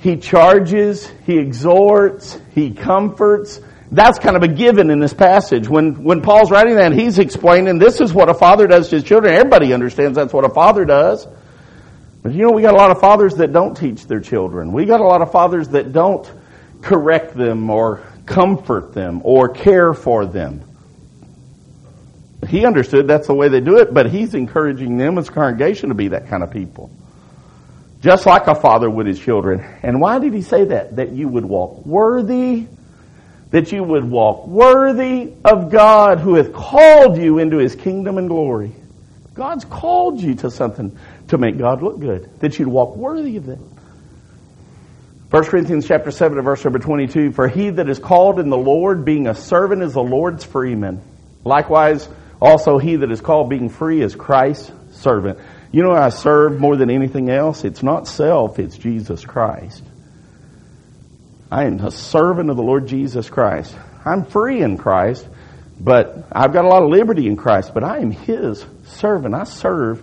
[0.00, 3.60] He charges, he exhorts, he comforts.
[3.90, 5.68] That's kind of a given in this passage.
[5.68, 9.04] When, when Paul's writing that, he's explaining this is what a father does to his
[9.04, 9.34] children.
[9.34, 11.26] Everybody understands that's what a father does.
[12.22, 14.72] But you know, we got a lot of fathers that don't teach their children.
[14.72, 16.30] We got a lot of fathers that don't
[16.82, 20.62] correct them or comfort them or care for them.
[22.46, 25.88] He understood that's the way they do it, but he's encouraging them as a congregation
[25.88, 26.90] to be that kind of people.
[28.00, 29.60] Just like a father would his children.
[29.82, 30.96] And why did he say that?
[30.96, 32.66] That you would walk worthy,
[33.50, 38.28] that you would walk worthy of God who hath called you into his kingdom and
[38.28, 38.72] glory.
[39.34, 40.96] God's called you to something
[41.28, 42.40] to make God look good.
[42.40, 43.58] That you'd walk worthy of that.
[45.30, 49.04] 1 Corinthians chapter 7 verse number 22, For he that is called in the Lord,
[49.04, 51.02] being a servant, is the Lord's freeman.
[51.44, 52.08] Likewise,
[52.40, 55.38] also he that is called being free is Christ's servant.
[55.70, 57.64] You know, I serve more than anything else.
[57.64, 59.82] It's not self, it's Jesus Christ.
[61.50, 63.74] I am a servant of the Lord Jesus Christ.
[64.04, 65.26] I'm free in Christ,
[65.78, 69.34] but I've got a lot of liberty in Christ, but I am His servant.
[69.34, 70.02] I serve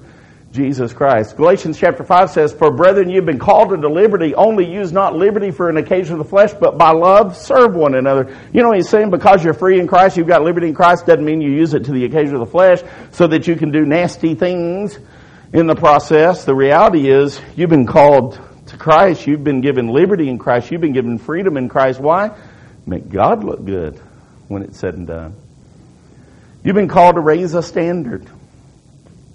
[0.52, 1.36] Jesus Christ.
[1.36, 5.52] Galatians chapter 5 says, For brethren, you've been called into liberty, only use not liberty
[5.52, 8.36] for an occasion of the flesh, but by love serve one another.
[8.54, 9.10] You know he's saying?
[9.10, 11.86] Because you're free in Christ, you've got liberty in Christ, doesn't mean you use it
[11.86, 14.98] to the occasion of the flesh so that you can do nasty things
[15.54, 16.46] in the process.
[16.46, 19.28] The reality is you've been called to Christ.
[19.28, 20.72] You've been given liberty in Christ.
[20.72, 22.00] You've been given freedom in Christ.
[22.00, 22.36] Why?
[22.86, 24.00] make God look good
[24.48, 25.36] when it's said and done.
[26.64, 28.28] You've been called to raise a standard.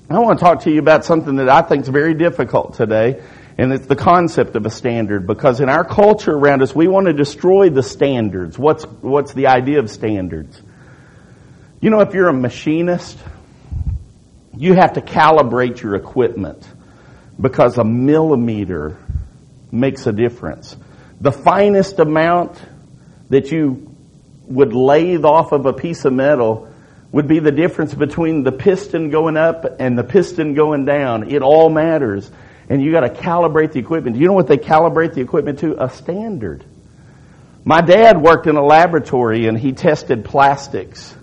[0.09, 3.23] I want to talk to you about something that I think is very difficult today,
[3.57, 5.27] and it's the concept of a standard.
[5.27, 8.59] Because in our culture around us, we want to destroy the standards.
[8.59, 10.61] What's, what's the idea of standards?
[11.81, 13.19] You know, if you're a machinist,
[14.61, 16.63] you have to calibrate your equipment
[17.41, 18.99] because a millimeter
[19.73, 20.77] makes a difference.
[21.19, 22.61] The finest amount
[23.31, 23.97] that you
[24.45, 26.71] would lathe off of a piece of metal
[27.11, 31.31] would be the difference between the piston going up and the piston going down.
[31.31, 32.31] It all matters.
[32.69, 34.17] And you got to calibrate the equipment.
[34.17, 35.83] Do you know what they calibrate the equipment to?
[35.83, 36.67] A standard.
[37.65, 41.17] My dad worked in a laboratory and he tested plastics.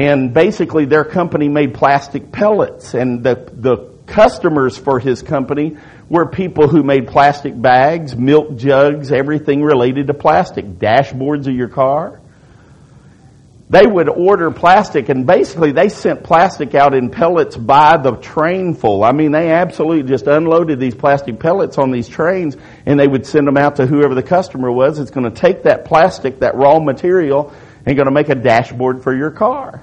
[0.00, 5.76] And basically their company made plastic pellets and the, the customers for his company
[6.08, 11.68] were people who made plastic bags, milk jugs, everything related to plastic, dashboards of your
[11.68, 12.18] car.
[13.68, 18.76] They would order plastic and basically they sent plastic out in pellets by the train
[18.76, 19.04] full.
[19.04, 23.26] I mean, they absolutely just unloaded these plastic pellets on these trains and they would
[23.26, 24.98] send them out to whoever the customer was.
[24.98, 27.52] It's going to take that plastic, that raw material,
[27.84, 29.82] and going to make a dashboard for your car.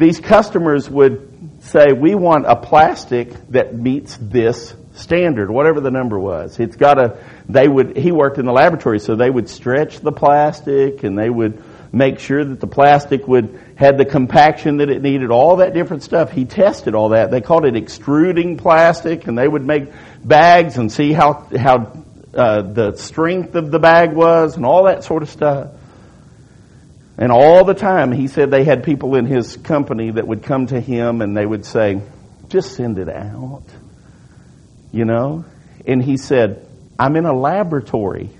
[0.00, 6.18] These customers would say, we want a plastic that meets this standard, whatever the number
[6.18, 6.58] was.
[6.58, 10.10] It's got a, they would, he worked in the laboratory, so they would stretch the
[10.10, 15.02] plastic and they would make sure that the plastic would, had the compaction that it
[15.02, 16.32] needed, all that different stuff.
[16.32, 17.30] He tested all that.
[17.30, 19.92] They called it extruding plastic and they would make
[20.24, 25.04] bags and see how, how, uh, the strength of the bag was and all that
[25.04, 25.72] sort of stuff.
[27.20, 30.66] And all the time, he said they had people in his company that would come
[30.68, 32.00] to him and they would say,
[32.48, 33.64] just send it out.
[34.90, 35.44] You know?
[35.86, 36.66] And he said,
[36.98, 38.30] I'm in a laboratory.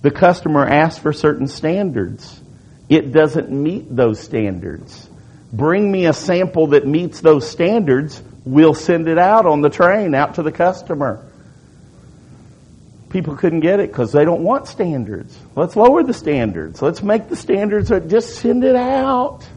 [0.00, 2.40] The customer asks for certain standards.
[2.88, 5.08] It doesn't meet those standards.
[5.52, 8.22] Bring me a sample that meets those standards.
[8.46, 11.28] We'll send it out on the train out to the customer
[13.10, 15.38] people couldn't get it because they don't want standards.
[15.56, 16.82] Let's lower the standards.
[16.82, 19.48] Let's make the standards, or just send it out.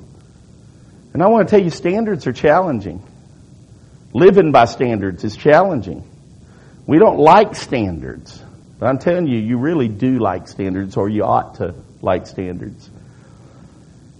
[1.13, 3.03] And I want to tell you, standards are challenging.
[4.13, 6.09] Living by standards is challenging.
[6.85, 8.41] We don't like standards.
[8.79, 12.89] But I'm telling you, you really do like standards, or you ought to like standards.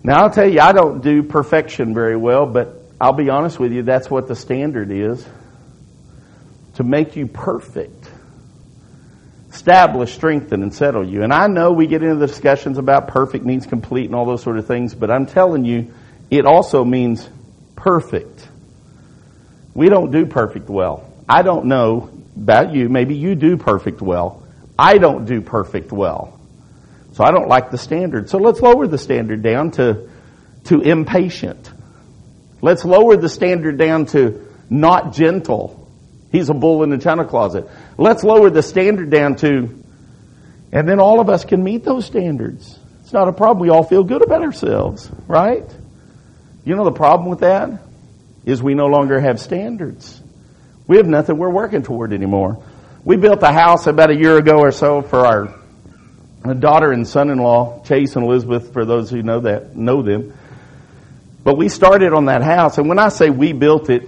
[0.03, 3.71] Now, I'll tell you, I don't do perfection very well, but I'll be honest with
[3.71, 5.25] you, that's what the standard is.
[6.75, 8.00] To make you perfect
[9.51, 11.23] establish, strengthen, and settle you.
[11.23, 14.41] And I know we get into the discussions about perfect means complete and all those
[14.41, 15.93] sort of things, but I'm telling you,
[16.29, 17.29] it also means
[17.75, 18.47] perfect.
[19.73, 21.11] We don't do perfect well.
[21.27, 22.87] I don't know about you.
[22.87, 24.43] Maybe you do perfect well.
[24.79, 26.39] I don't do perfect well.
[27.13, 28.29] So I don't like the standard.
[28.29, 30.09] So let's lower the standard down to,
[30.65, 31.69] to impatient.
[32.61, 35.80] Let's lower the standard down to not gentle
[36.31, 37.69] He's a bull in the china closet.
[37.97, 39.83] Let's lower the standard down to,
[40.71, 42.79] and then all of us can meet those standards.
[43.01, 43.59] It's not a problem.
[43.59, 45.69] We all feel good about ourselves, right?
[46.63, 47.69] You know the problem with that
[48.45, 50.21] is we no longer have standards.
[50.87, 52.63] We have nothing we're working toward anymore.
[53.03, 55.55] We built a house about a year ago or so for our
[56.53, 60.33] daughter and son-in-law, Chase and Elizabeth, for those who know that, know them.
[61.43, 64.07] But we started on that house, and when I say we built it,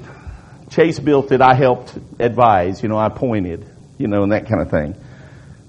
[0.74, 3.63] Chase built it, I helped advise, you know, I pointed,
[3.99, 4.95] you know, and that kind of thing.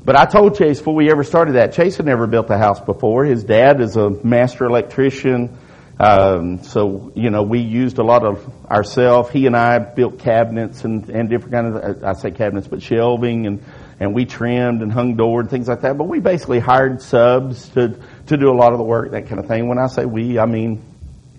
[0.03, 2.81] But I told Chase before we ever started that, Chase had never built a house
[2.81, 3.25] before.
[3.25, 5.59] His dad is a master electrician.
[6.01, 9.31] Um, so, you know, we used a lot of ourselves.
[9.31, 13.47] He and I built cabinets and, and different kind of, I say cabinets, but shelving
[13.47, 13.63] and,
[14.01, 15.99] and we trimmed and hung door and things like that.
[15.99, 19.39] But we basically hired subs to, to do a lot of the work, that kind
[19.39, 19.69] of thing.
[19.69, 20.83] When I say we, I mean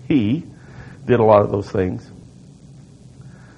[0.06, 0.44] he
[1.04, 2.08] did a lot of those things.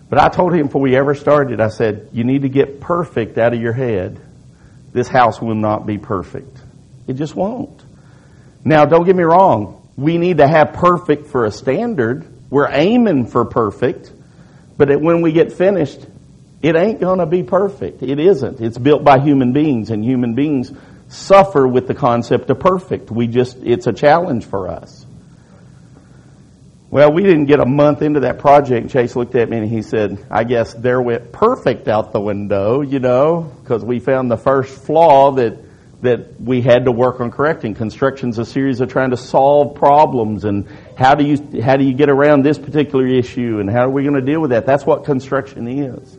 [0.08, 3.36] But I told him before we ever started, I said, you need to get perfect
[3.36, 4.20] out of your head.
[4.92, 6.56] This house will not be perfect.
[7.06, 7.82] It just won't.
[8.64, 9.88] Now, don't get me wrong.
[9.96, 12.26] We need to have perfect for a standard.
[12.50, 14.10] We're aiming for perfect.
[14.76, 16.00] But when we get finished,
[16.62, 18.02] it ain't going to be perfect.
[18.02, 18.60] It isn't.
[18.60, 20.72] It's built by human beings, and human beings
[21.08, 23.10] suffer with the concept of perfect.
[23.10, 25.04] We just, it's a challenge for us.
[26.90, 28.88] Well, we didn't get a month into that project.
[28.88, 32.80] Chase looked at me and he said, I guess there went perfect out the window,
[32.80, 35.58] you know, because we found the first flaw that,
[36.00, 37.74] that we had to work on correcting.
[37.74, 40.66] Construction's a series of trying to solve problems and
[40.96, 44.02] how do you, how do you get around this particular issue and how are we
[44.02, 44.64] going to deal with that?
[44.64, 46.16] That's what construction is.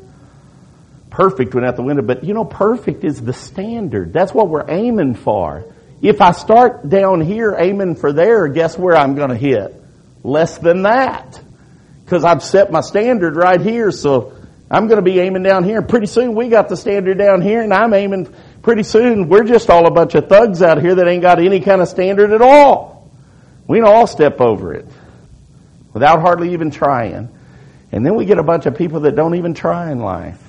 [1.09, 4.13] Perfect went out the window, but you know, perfect is the standard.
[4.13, 5.73] That's what we're aiming for.
[6.03, 9.78] If I start down here aiming for there, guess where I'm going to hit?
[10.23, 11.41] Less than that.
[12.03, 14.33] Because I've set my standard right here, so
[14.71, 15.81] I'm going to be aiming down here.
[15.81, 19.69] Pretty soon we got the standard down here and I'm aiming pretty soon we're just
[19.69, 22.41] all a bunch of thugs out here that ain't got any kind of standard at
[22.41, 23.11] all.
[23.67, 24.87] We all step over it
[25.93, 27.29] without hardly even trying.
[27.91, 30.41] And then we get a bunch of people that don't even try in life.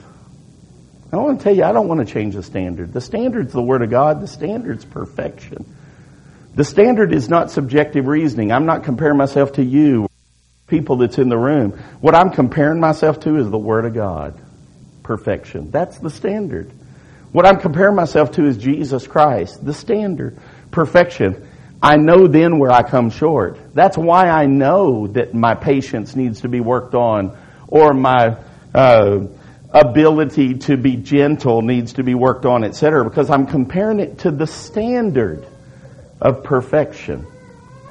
[1.13, 2.93] I want to tell you, I don't want to change the standard.
[2.93, 4.21] The standard's the Word of God.
[4.21, 5.65] The standard's perfection.
[6.55, 8.51] The standard is not subjective reasoning.
[8.53, 10.09] I'm not comparing myself to you,
[10.67, 11.73] people that's in the room.
[12.01, 14.39] What I'm comparing myself to is the Word of God.
[15.03, 15.71] Perfection.
[15.71, 16.71] That's the standard.
[17.33, 20.39] What I'm comparing myself to is Jesus Christ, the standard.
[20.73, 21.49] Perfection.
[21.83, 23.59] I know then where I come short.
[23.75, 27.39] That's why I know that my patience needs to be worked on
[27.69, 28.37] or my
[28.75, 29.27] uh,
[29.71, 33.05] ability to be gentle needs to be worked on, etc.
[33.05, 35.47] Because I'm comparing it to the standard
[36.21, 37.27] of perfection.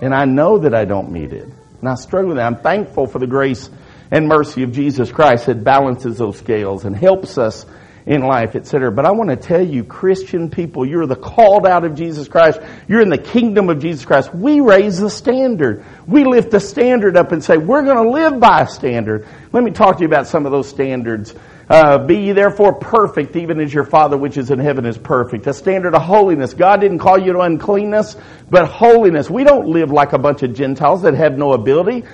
[0.02, 1.48] And I know that I don't meet it.
[1.80, 2.46] And I struggle with that.
[2.46, 3.70] I'm thankful for the grace
[4.12, 7.66] and mercy of Jesus Christ that balances those scales and helps us
[8.06, 8.92] in life, etc.
[8.92, 12.60] But I want to tell you, Christian people, you're the called out of Jesus Christ.
[12.88, 14.34] You're in the kingdom of Jesus Christ.
[14.34, 15.86] We raise the standard.
[16.08, 19.28] We lift the standard up and say, we're going to live by a standard.
[19.52, 21.36] Let me talk to you about some of those standards.
[21.70, 25.46] Uh, be ye therefore perfect, even as your Father which is in heaven is perfect.
[25.46, 26.56] A standard of holiness.
[26.56, 28.18] God didn't call you to uncleanness,
[28.50, 29.30] but holiness.
[29.30, 32.06] We don't live like a bunch of Gentiles that have no ability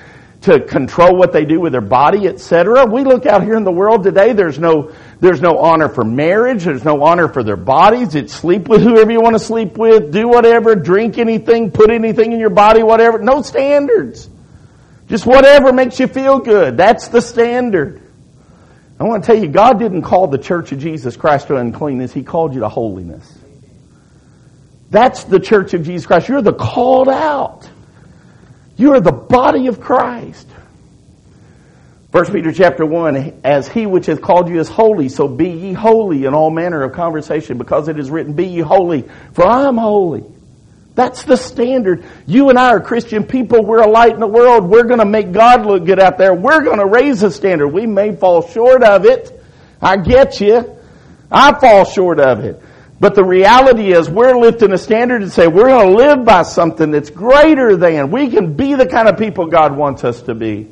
[0.42, 2.86] to control what they do with their body, etc.
[2.86, 6.66] We look out here in the world today, there's no, there's no honor for marriage,
[6.66, 8.14] there's no honor for their bodies.
[8.14, 12.34] It's sleep with whoever you want to sleep with, do whatever, drink anything, put anything
[12.34, 13.20] in your body, whatever.
[13.20, 14.30] No standards.
[15.08, 16.78] Just whatever makes you feel good.
[16.78, 18.05] That's the standard.
[19.00, 22.14] I want to tell you, God didn't call the church of Jesus Christ to uncleanness.
[22.14, 23.38] He called you to holiness.
[24.90, 26.30] That's the church of Jesus Christ.
[26.30, 27.70] You're the called out.
[28.78, 30.48] You are the body of Christ.
[32.12, 35.74] 1 Peter chapter 1, as he which hath called you is holy, so be ye
[35.74, 39.68] holy in all manner of conversation, because it is written, be ye holy, for I
[39.68, 40.24] am holy.
[40.96, 42.06] That's the standard.
[42.26, 43.66] You and I are Christian people.
[43.66, 44.64] We're a light in the world.
[44.64, 46.34] We're going to make God look good out there.
[46.34, 47.68] We're going to raise the standard.
[47.68, 49.44] We may fall short of it.
[49.82, 50.78] I get you.
[51.30, 52.62] I fall short of it.
[52.98, 56.44] But the reality is we're lifting a standard and say we're going to live by
[56.44, 58.10] something that's greater than.
[58.10, 60.72] We can be the kind of people God wants us to be.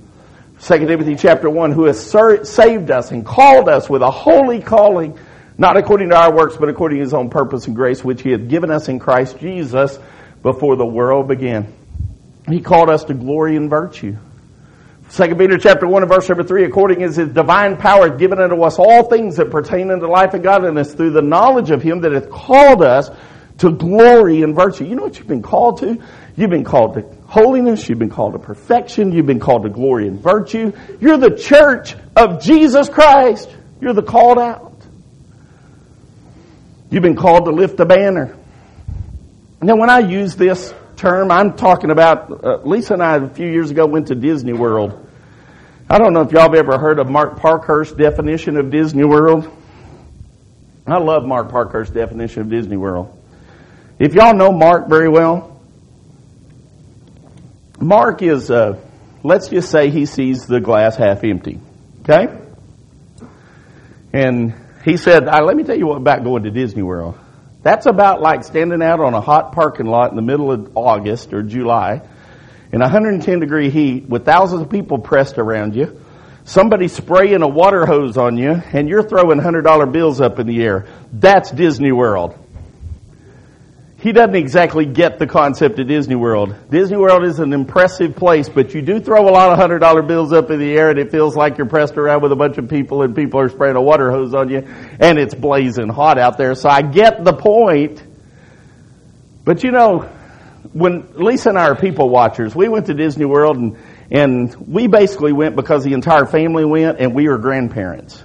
[0.61, 5.19] 2 Timothy chapter 1, who has saved us and called us with a holy calling,
[5.57, 8.31] not according to our works, but according to his own purpose and grace, which he
[8.31, 9.99] hath given us in Christ Jesus
[10.41, 11.73] before the world began.
[12.49, 14.17] He called us to glory and virtue.
[15.11, 18.39] 2 Peter chapter 1 and verse number 3, according as his divine power hath given
[18.39, 22.01] unto us all things that pertain unto life and godliness through the knowledge of him
[22.01, 23.11] that hath called us
[23.59, 24.85] to glory and virtue.
[24.85, 26.01] You know what you've been called to?
[26.35, 27.87] You've been called to holiness.
[27.87, 29.11] You've been called to perfection.
[29.11, 30.73] You've been called to glory and virtue.
[30.99, 33.49] You're the church of Jesus Christ.
[33.79, 34.72] You're the called out.
[36.93, 38.37] You've been called to lift a banner.
[39.63, 43.47] Now, when I use this term, I'm talking about, uh, Lisa and I a few
[43.47, 45.09] years ago went to Disney World.
[45.89, 49.49] I don't know if y'all have ever heard of Mark Parkhurst's definition of Disney World.
[50.85, 53.11] I love Mark Parkhurst's definition of Disney World.
[53.97, 55.59] If y'all know Mark very well,
[57.79, 58.79] Mark is, uh,
[59.23, 61.59] let's just say he sees the glass half empty.
[62.01, 62.27] Okay?
[64.13, 64.53] And
[64.83, 67.17] he said, let me tell you what about going to Disney World.
[67.61, 71.33] That's about like standing out on a hot parking lot in the middle of August
[71.33, 72.01] or July
[72.73, 76.01] in 110 degree heat with thousands of people pressed around you,
[76.43, 80.61] somebody spraying a water hose on you, and you're throwing $100 bills up in the
[80.61, 80.87] air.
[81.13, 82.37] That's Disney World.
[84.03, 86.53] He doesn't exactly get the concept of Disney World.
[86.69, 90.01] Disney World is an impressive place, but you do throw a lot of hundred dollar
[90.01, 92.57] bills up in the air and it feels like you're pressed around with a bunch
[92.57, 94.57] of people and people are spraying a water hose on you
[94.99, 96.53] and it's blazing hot out there.
[96.53, 98.03] So I get the point.
[99.45, 99.99] But you know,
[100.73, 103.77] when Lisa and I are people watchers, we went to Disney World and,
[104.11, 108.21] and we basically went because the entire family went and we were grandparents.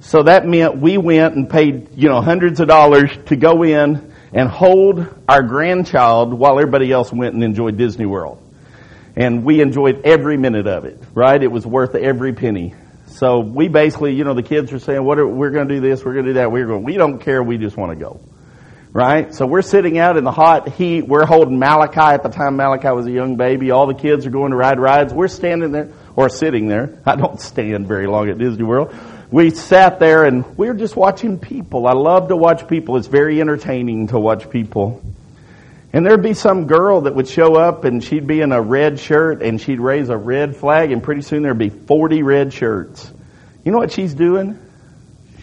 [0.00, 4.07] So that meant we went and paid, you know, hundreds of dollars to go in
[4.32, 8.42] and hold our grandchild while everybody else went and enjoyed Disney World.
[9.16, 11.42] And we enjoyed every minute of it, right?
[11.42, 12.74] It was worth every penny.
[13.06, 15.80] So we basically, you know, the kids are saying, "What are, we're going to do
[15.80, 16.84] this, we're going to do that." We're going.
[16.84, 17.42] We don't care.
[17.42, 18.20] We just want to go,
[18.92, 19.34] right?
[19.34, 21.08] So we're sitting out in the hot heat.
[21.08, 22.56] We're holding Malachi at the time.
[22.56, 23.72] Malachi was a young baby.
[23.72, 25.12] All the kids are going to ride rides.
[25.12, 27.00] We're standing there or sitting there.
[27.04, 28.94] I don't stand very long at Disney World
[29.30, 31.86] we sat there and we were just watching people.
[31.86, 32.96] I love to watch people.
[32.96, 35.02] It's very entertaining to watch people.
[35.92, 39.00] And there'd be some girl that would show up and she'd be in a red
[39.00, 43.10] shirt and she'd raise a red flag and pretty soon there'd be 40 red shirts.
[43.64, 44.58] You know what she's doing?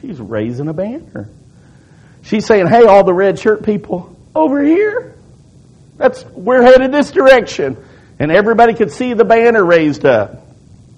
[0.02, 1.30] She's raising a banner.
[2.24, 5.16] She's saying, hey, all the red shirt people, over here.
[5.98, 7.78] That's, we're headed this direction.
[8.20, 10.46] And everybody could see the banner raised up.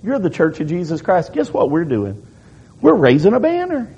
[0.03, 1.33] You're the church of Jesus Christ.
[1.33, 2.26] Guess what we're doing?
[2.81, 3.93] We're raising a banner.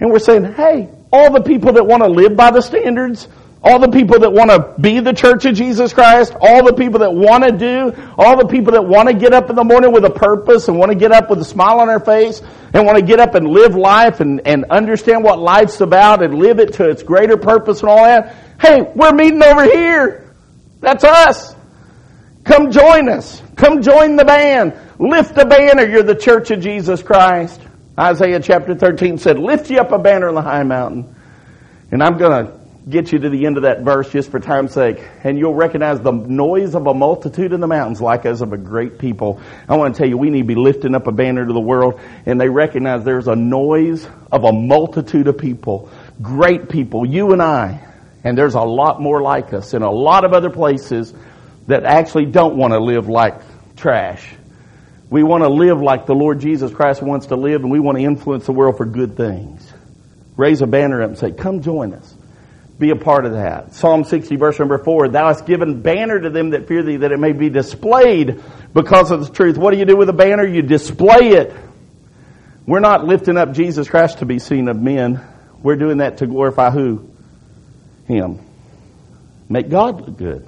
[0.00, 3.28] And we're saying, hey, all the people that want to live by the standards
[3.66, 7.00] all the people that want to be the church of Jesus Christ, all the people
[7.00, 9.90] that want to do, all the people that want to get up in the morning
[9.90, 12.40] with a purpose and want to get up with a smile on their face
[12.72, 16.34] and want to get up and live life and, and understand what life's about and
[16.34, 18.36] live it to its greater purpose and all that.
[18.60, 20.32] Hey, we're meeting over here.
[20.80, 21.56] That's us.
[22.44, 23.42] Come join us.
[23.56, 24.74] Come join the band.
[25.00, 25.84] Lift the banner.
[25.84, 27.60] You're the church of Jesus Christ.
[27.98, 31.14] Isaiah chapter 13 said, lift you up a banner on the high mountain.
[31.90, 32.52] And I'm going to
[32.88, 36.00] get you to the end of that verse just for time's sake, and you'll recognize
[36.00, 39.40] the noise of a multitude in the mountains like as of a great people.
[39.68, 41.60] I want to tell you, we need to be lifting up a banner to the
[41.60, 45.90] world, and they recognize there's a noise of a multitude of people,
[46.22, 47.84] great people, you and I,
[48.22, 51.12] and there's a lot more like us in a lot of other places
[51.66, 53.40] that actually don't want to live like
[53.76, 54.32] trash.
[55.08, 57.98] We want to live like the Lord Jesus Christ wants to live, and we want
[57.98, 59.72] to influence the world for good things.
[60.36, 62.14] Raise a banner up and say, come join us
[62.78, 63.74] be a part of that.
[63.74, 67.12] Psalm 60 verse number 4, Thou hast given banner to them that fear thee that
[67.12, 68.42] it may be displayed
[68.74, 69.56] because of the truth.
[69.56, 70.46] What do you do with a banner?
[70.46, 71.54] You display it.
[72.66, 75.20] We're not lifting up Jesus Christ to be seen of men.
[75.62, 77.08] We're doing that to glorify who?
[78.06, 78.40] Him.
[79.48, 80.46] Make God look good.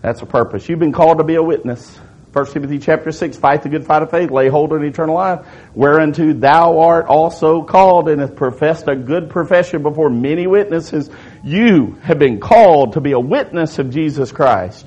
[0.00, 0.68] That's a purpose.
[0.68, 1.98] You've been called to be a witness.
[2.36, 5.46] 1 Timothy chapter 6, fight the good fight of faith, lay hold on eternal life,
[5.74, 11.08] whereunto thou art also called and hast professed a good profession before many witnesses.
[11.42, 14.86] You have been called to be a witness of Jesus Christ.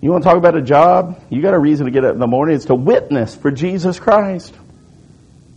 [0.00, 1.22] You want to talk about a job?
[1.28, 2.56] You got a reason to get up in the morning.
[2.56, 4.54] It's to witness for Jesus Christ.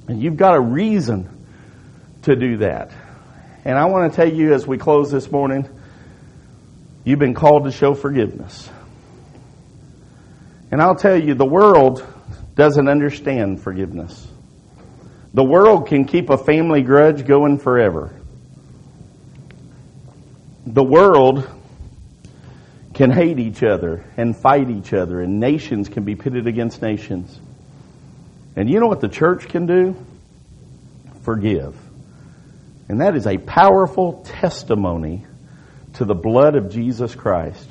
[0.10, 1.30] And you've got a reason
[2.24, 2.92] to do that.
[3.64, 5.70] And I want to tell you as we close this morning,
[7.06, 8.70] you've been called to show forgiveness.
[10.76, 12.06] And I'll tell you, the world
[12.54, 14.28] doesn't understand forgiveness.
[15.34, 18.14] The world can keep a family grudge going forever.
[20.66, 21.50] The world
[22.94, 27.40] can hate each other and fight each other, and nations can be pitted against nations.
[28.58, 29.96] And you know what the church can do?
[31.22, 31.74] Forgive.
[32.90, 35.26] And that is a powerful testimony
[35.94, 37.70] to the blood of Jesus Christ.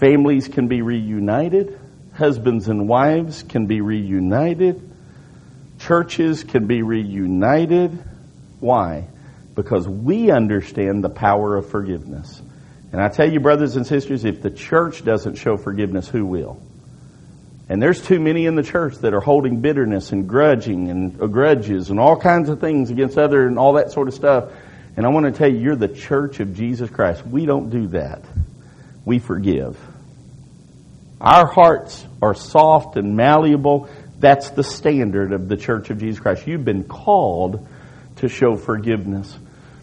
[0.00, 1.78] Families can be reunited.
[2.14, 4.90] Husbands and wives can be reunited.
[5.78, 8.02] Churches can be reunited.
[8.60, 9.08] Why?
[9.54, 12.40] Because we understand the power of forgiveness.
[12.92, 16.62] And I tell you, brothers and sisters, if the church doesn't show forgiveness, who will?
[17.68, 21.26] And there's too many in the church that are holding bitterness and grudging and uh,
[21.26, 24.50] grudges and all kinds of things against other and all that sort of stuff.
[24.96, 27.24] And I want to tell you, you're the church of Jesus Christ.
[27.26, 28.22] We don't do that.
[29.04, 29.78] We forgive.
[31.20, 33.90] Our hearts are soft and malleable.
[34.18, 36.46] That's the standard of the Church of Jesus Christ.
[36.46, 37.66] You've been called
[38.16, 39.36] to show forgiveness.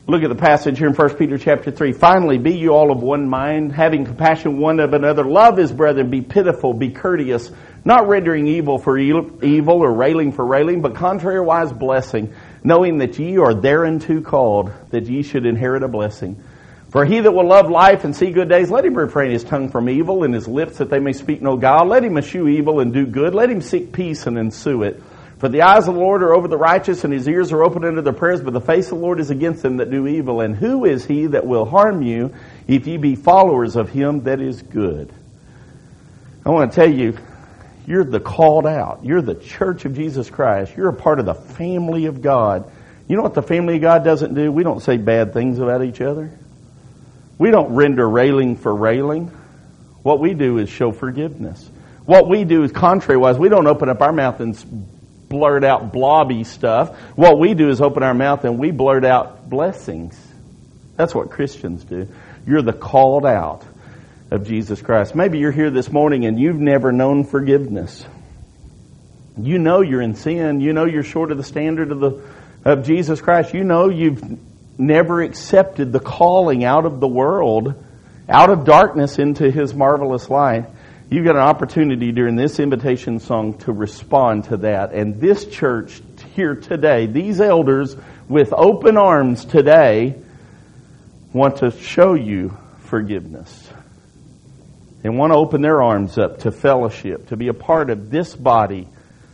[0.08, 1.92] Look at the passage here in 1 Peter chapter 3.
[1.92, 5.26] Finally, be you all of one mind, having compassion one of another.
[5.26, 7.52] Love his brethren, be pitiful, be courteous,
[7.84, 12.34] not rendering evil for evil or railing for railing, but contrariwise blessing,
[12.64, 16.42] knowing that ye are thereunto called, that ye should inherit a blessing.
[16.90, 19.70] For he that will love life and see good days, let him refrain his tongue
[19.70, 21.86] from evil and his lips that they may speak no guile.
[21.86, 23.36] Let him eschew evil and do good.
[23.36, 25.02] Let him seek peace and ensue it.
[25.40, 27.84] For the eyes of the Lord are over the righteous and his ears are open
[27.84, 30.42] unto their prayers, but the face of the Lord is against them that do evil.
[30.42, 32.34] And who is he that will harm you
[32.68, 35.14] if ye be followers of him that is good?
[36.46, 37.18] I want to tell you,
[37.86, 39.04] you're the called out.
[39.04, 40.76] You're the church of Jesus Christ.
[40.76, 42.72] You're a part of the family of God.
[43.08, 44.52] You know what the family of God doesn't do?
[44.52, 46.32] We don't say bad things about each other.
[47.38, 49.28] We don't render railing for railing.
[50.04, 51.70] What we do is show forgiveness.
[52.06, 53.38] What we do is contrary-wise.
[53.38, 54.56] We don't open up our mouth and
[55.28, 56.98] blurt out blobby stuff.
[57.16, 60.18] What we do is open our mouth and we blurt out blessings.
[60.96, 62.08] That's what Christians do.
[62.46, 63.64] You're the called out
[64.32, 65.16] of Jesus Christ.
[65.16, 68.06] Maybe you're here this morning and you've never known forgiveness.
[69.38, 70.62] You know you're in sin.
[70.62, 72.22] You know you're short of the standard of the
[72.66, 73.54] of Jesus Christ.
[73.54, 74.40] You know you've
[74.78, 77.74] never accepted the calling out of the world,
[78.30, 80.66] out of darkness into his marvelous light,
[81.10, 84.94] you've got an opportunity during this invitation song to respond to that.
[84.94, 86.02] And this church
[86.36, 87.96] here today, these elders
[88.28, 90.16] with open arms today,
[91.34, 93.70] want to show you forgiveness.
[95.04, 98.36] And want to open their arms up to fellowship, to be a part of this
[98.36, 98.90] body,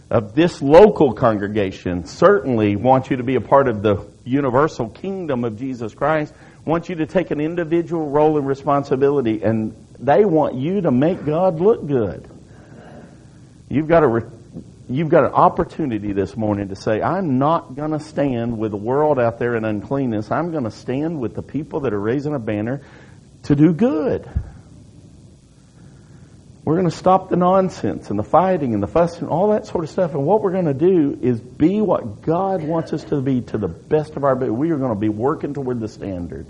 [0.10, 5.44] of this local congregation, certainly want you to be a part of the universal kingdom
[5.44, 6.34] of Jesus Christ,
[6.66, 11.26] want you to take an individual role and responsibility, and they want you to make
[11.26, 12.30] God look good.
[13.70, 14.32] You've got a
[14.90, 18.78] you've got an opportunity this morning to say, I'm not going to stand with the
[18.78, 20.30] world out there in uncleanness.
[20.30, 22.82] I'm going to stand with the people that are raising a banner
[23.44, 24.30] to do good.
[26.66, 29.66] We're going to stop the nonsense and the fighting and the fussing, and all that
[29.66, 30.14] sort of stuff.
[30.14, 33.58] And what we're going to do is be what God wants us to be to
[33.58, 34.56] the best of our ability.
[34.56, 36.48] We are going to be working toward the standard.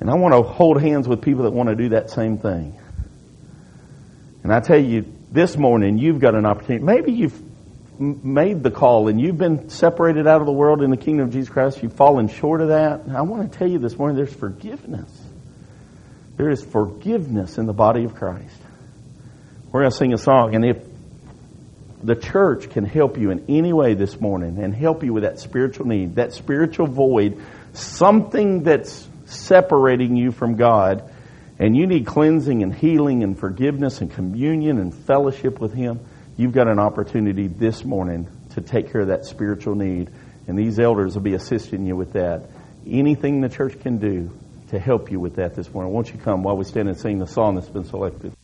[0.00, 2.78] And I want to hold hands with people that want to do that same thing.
[4.42, 6.84] And I tell you, this morning you've got an opportunity.
[6.84, 7.40] Maybe you've
[7.98, 11.32] made the call and you've been separated out of the world in the kingdom of
[11.32, 11.82] Jesus Christ.
[11.82, 13.00] You've fallen short of that.
[13.00, 15.10] And I want to tell you this morning there's forgiveness.
[16.36, 18.60] There is forgiveness in the body of Christ.
[19.74, 20.86] We're going to sing a song, and if
[22.00, 25.40] the church can help you in any way this morning and help you with that
[25.40, 31.12] spiritual need, that spiritual void, something that's separating you from God,
[31.58, 35.98] and you need cleansing and healing and forgiveness and communion and fellowship with Him,
[36.36, 40.08] you've got an opportunity this morning to take care of that spiritual need.
[40.46, 42.48] And these elders will be assisting you with that.
[42.86, 44.30] Anything the church can do
[44.68, 45.92] to help you with that this morning.
[45.92, 48.34] Won't you come while we stand and sing the song that's been selected?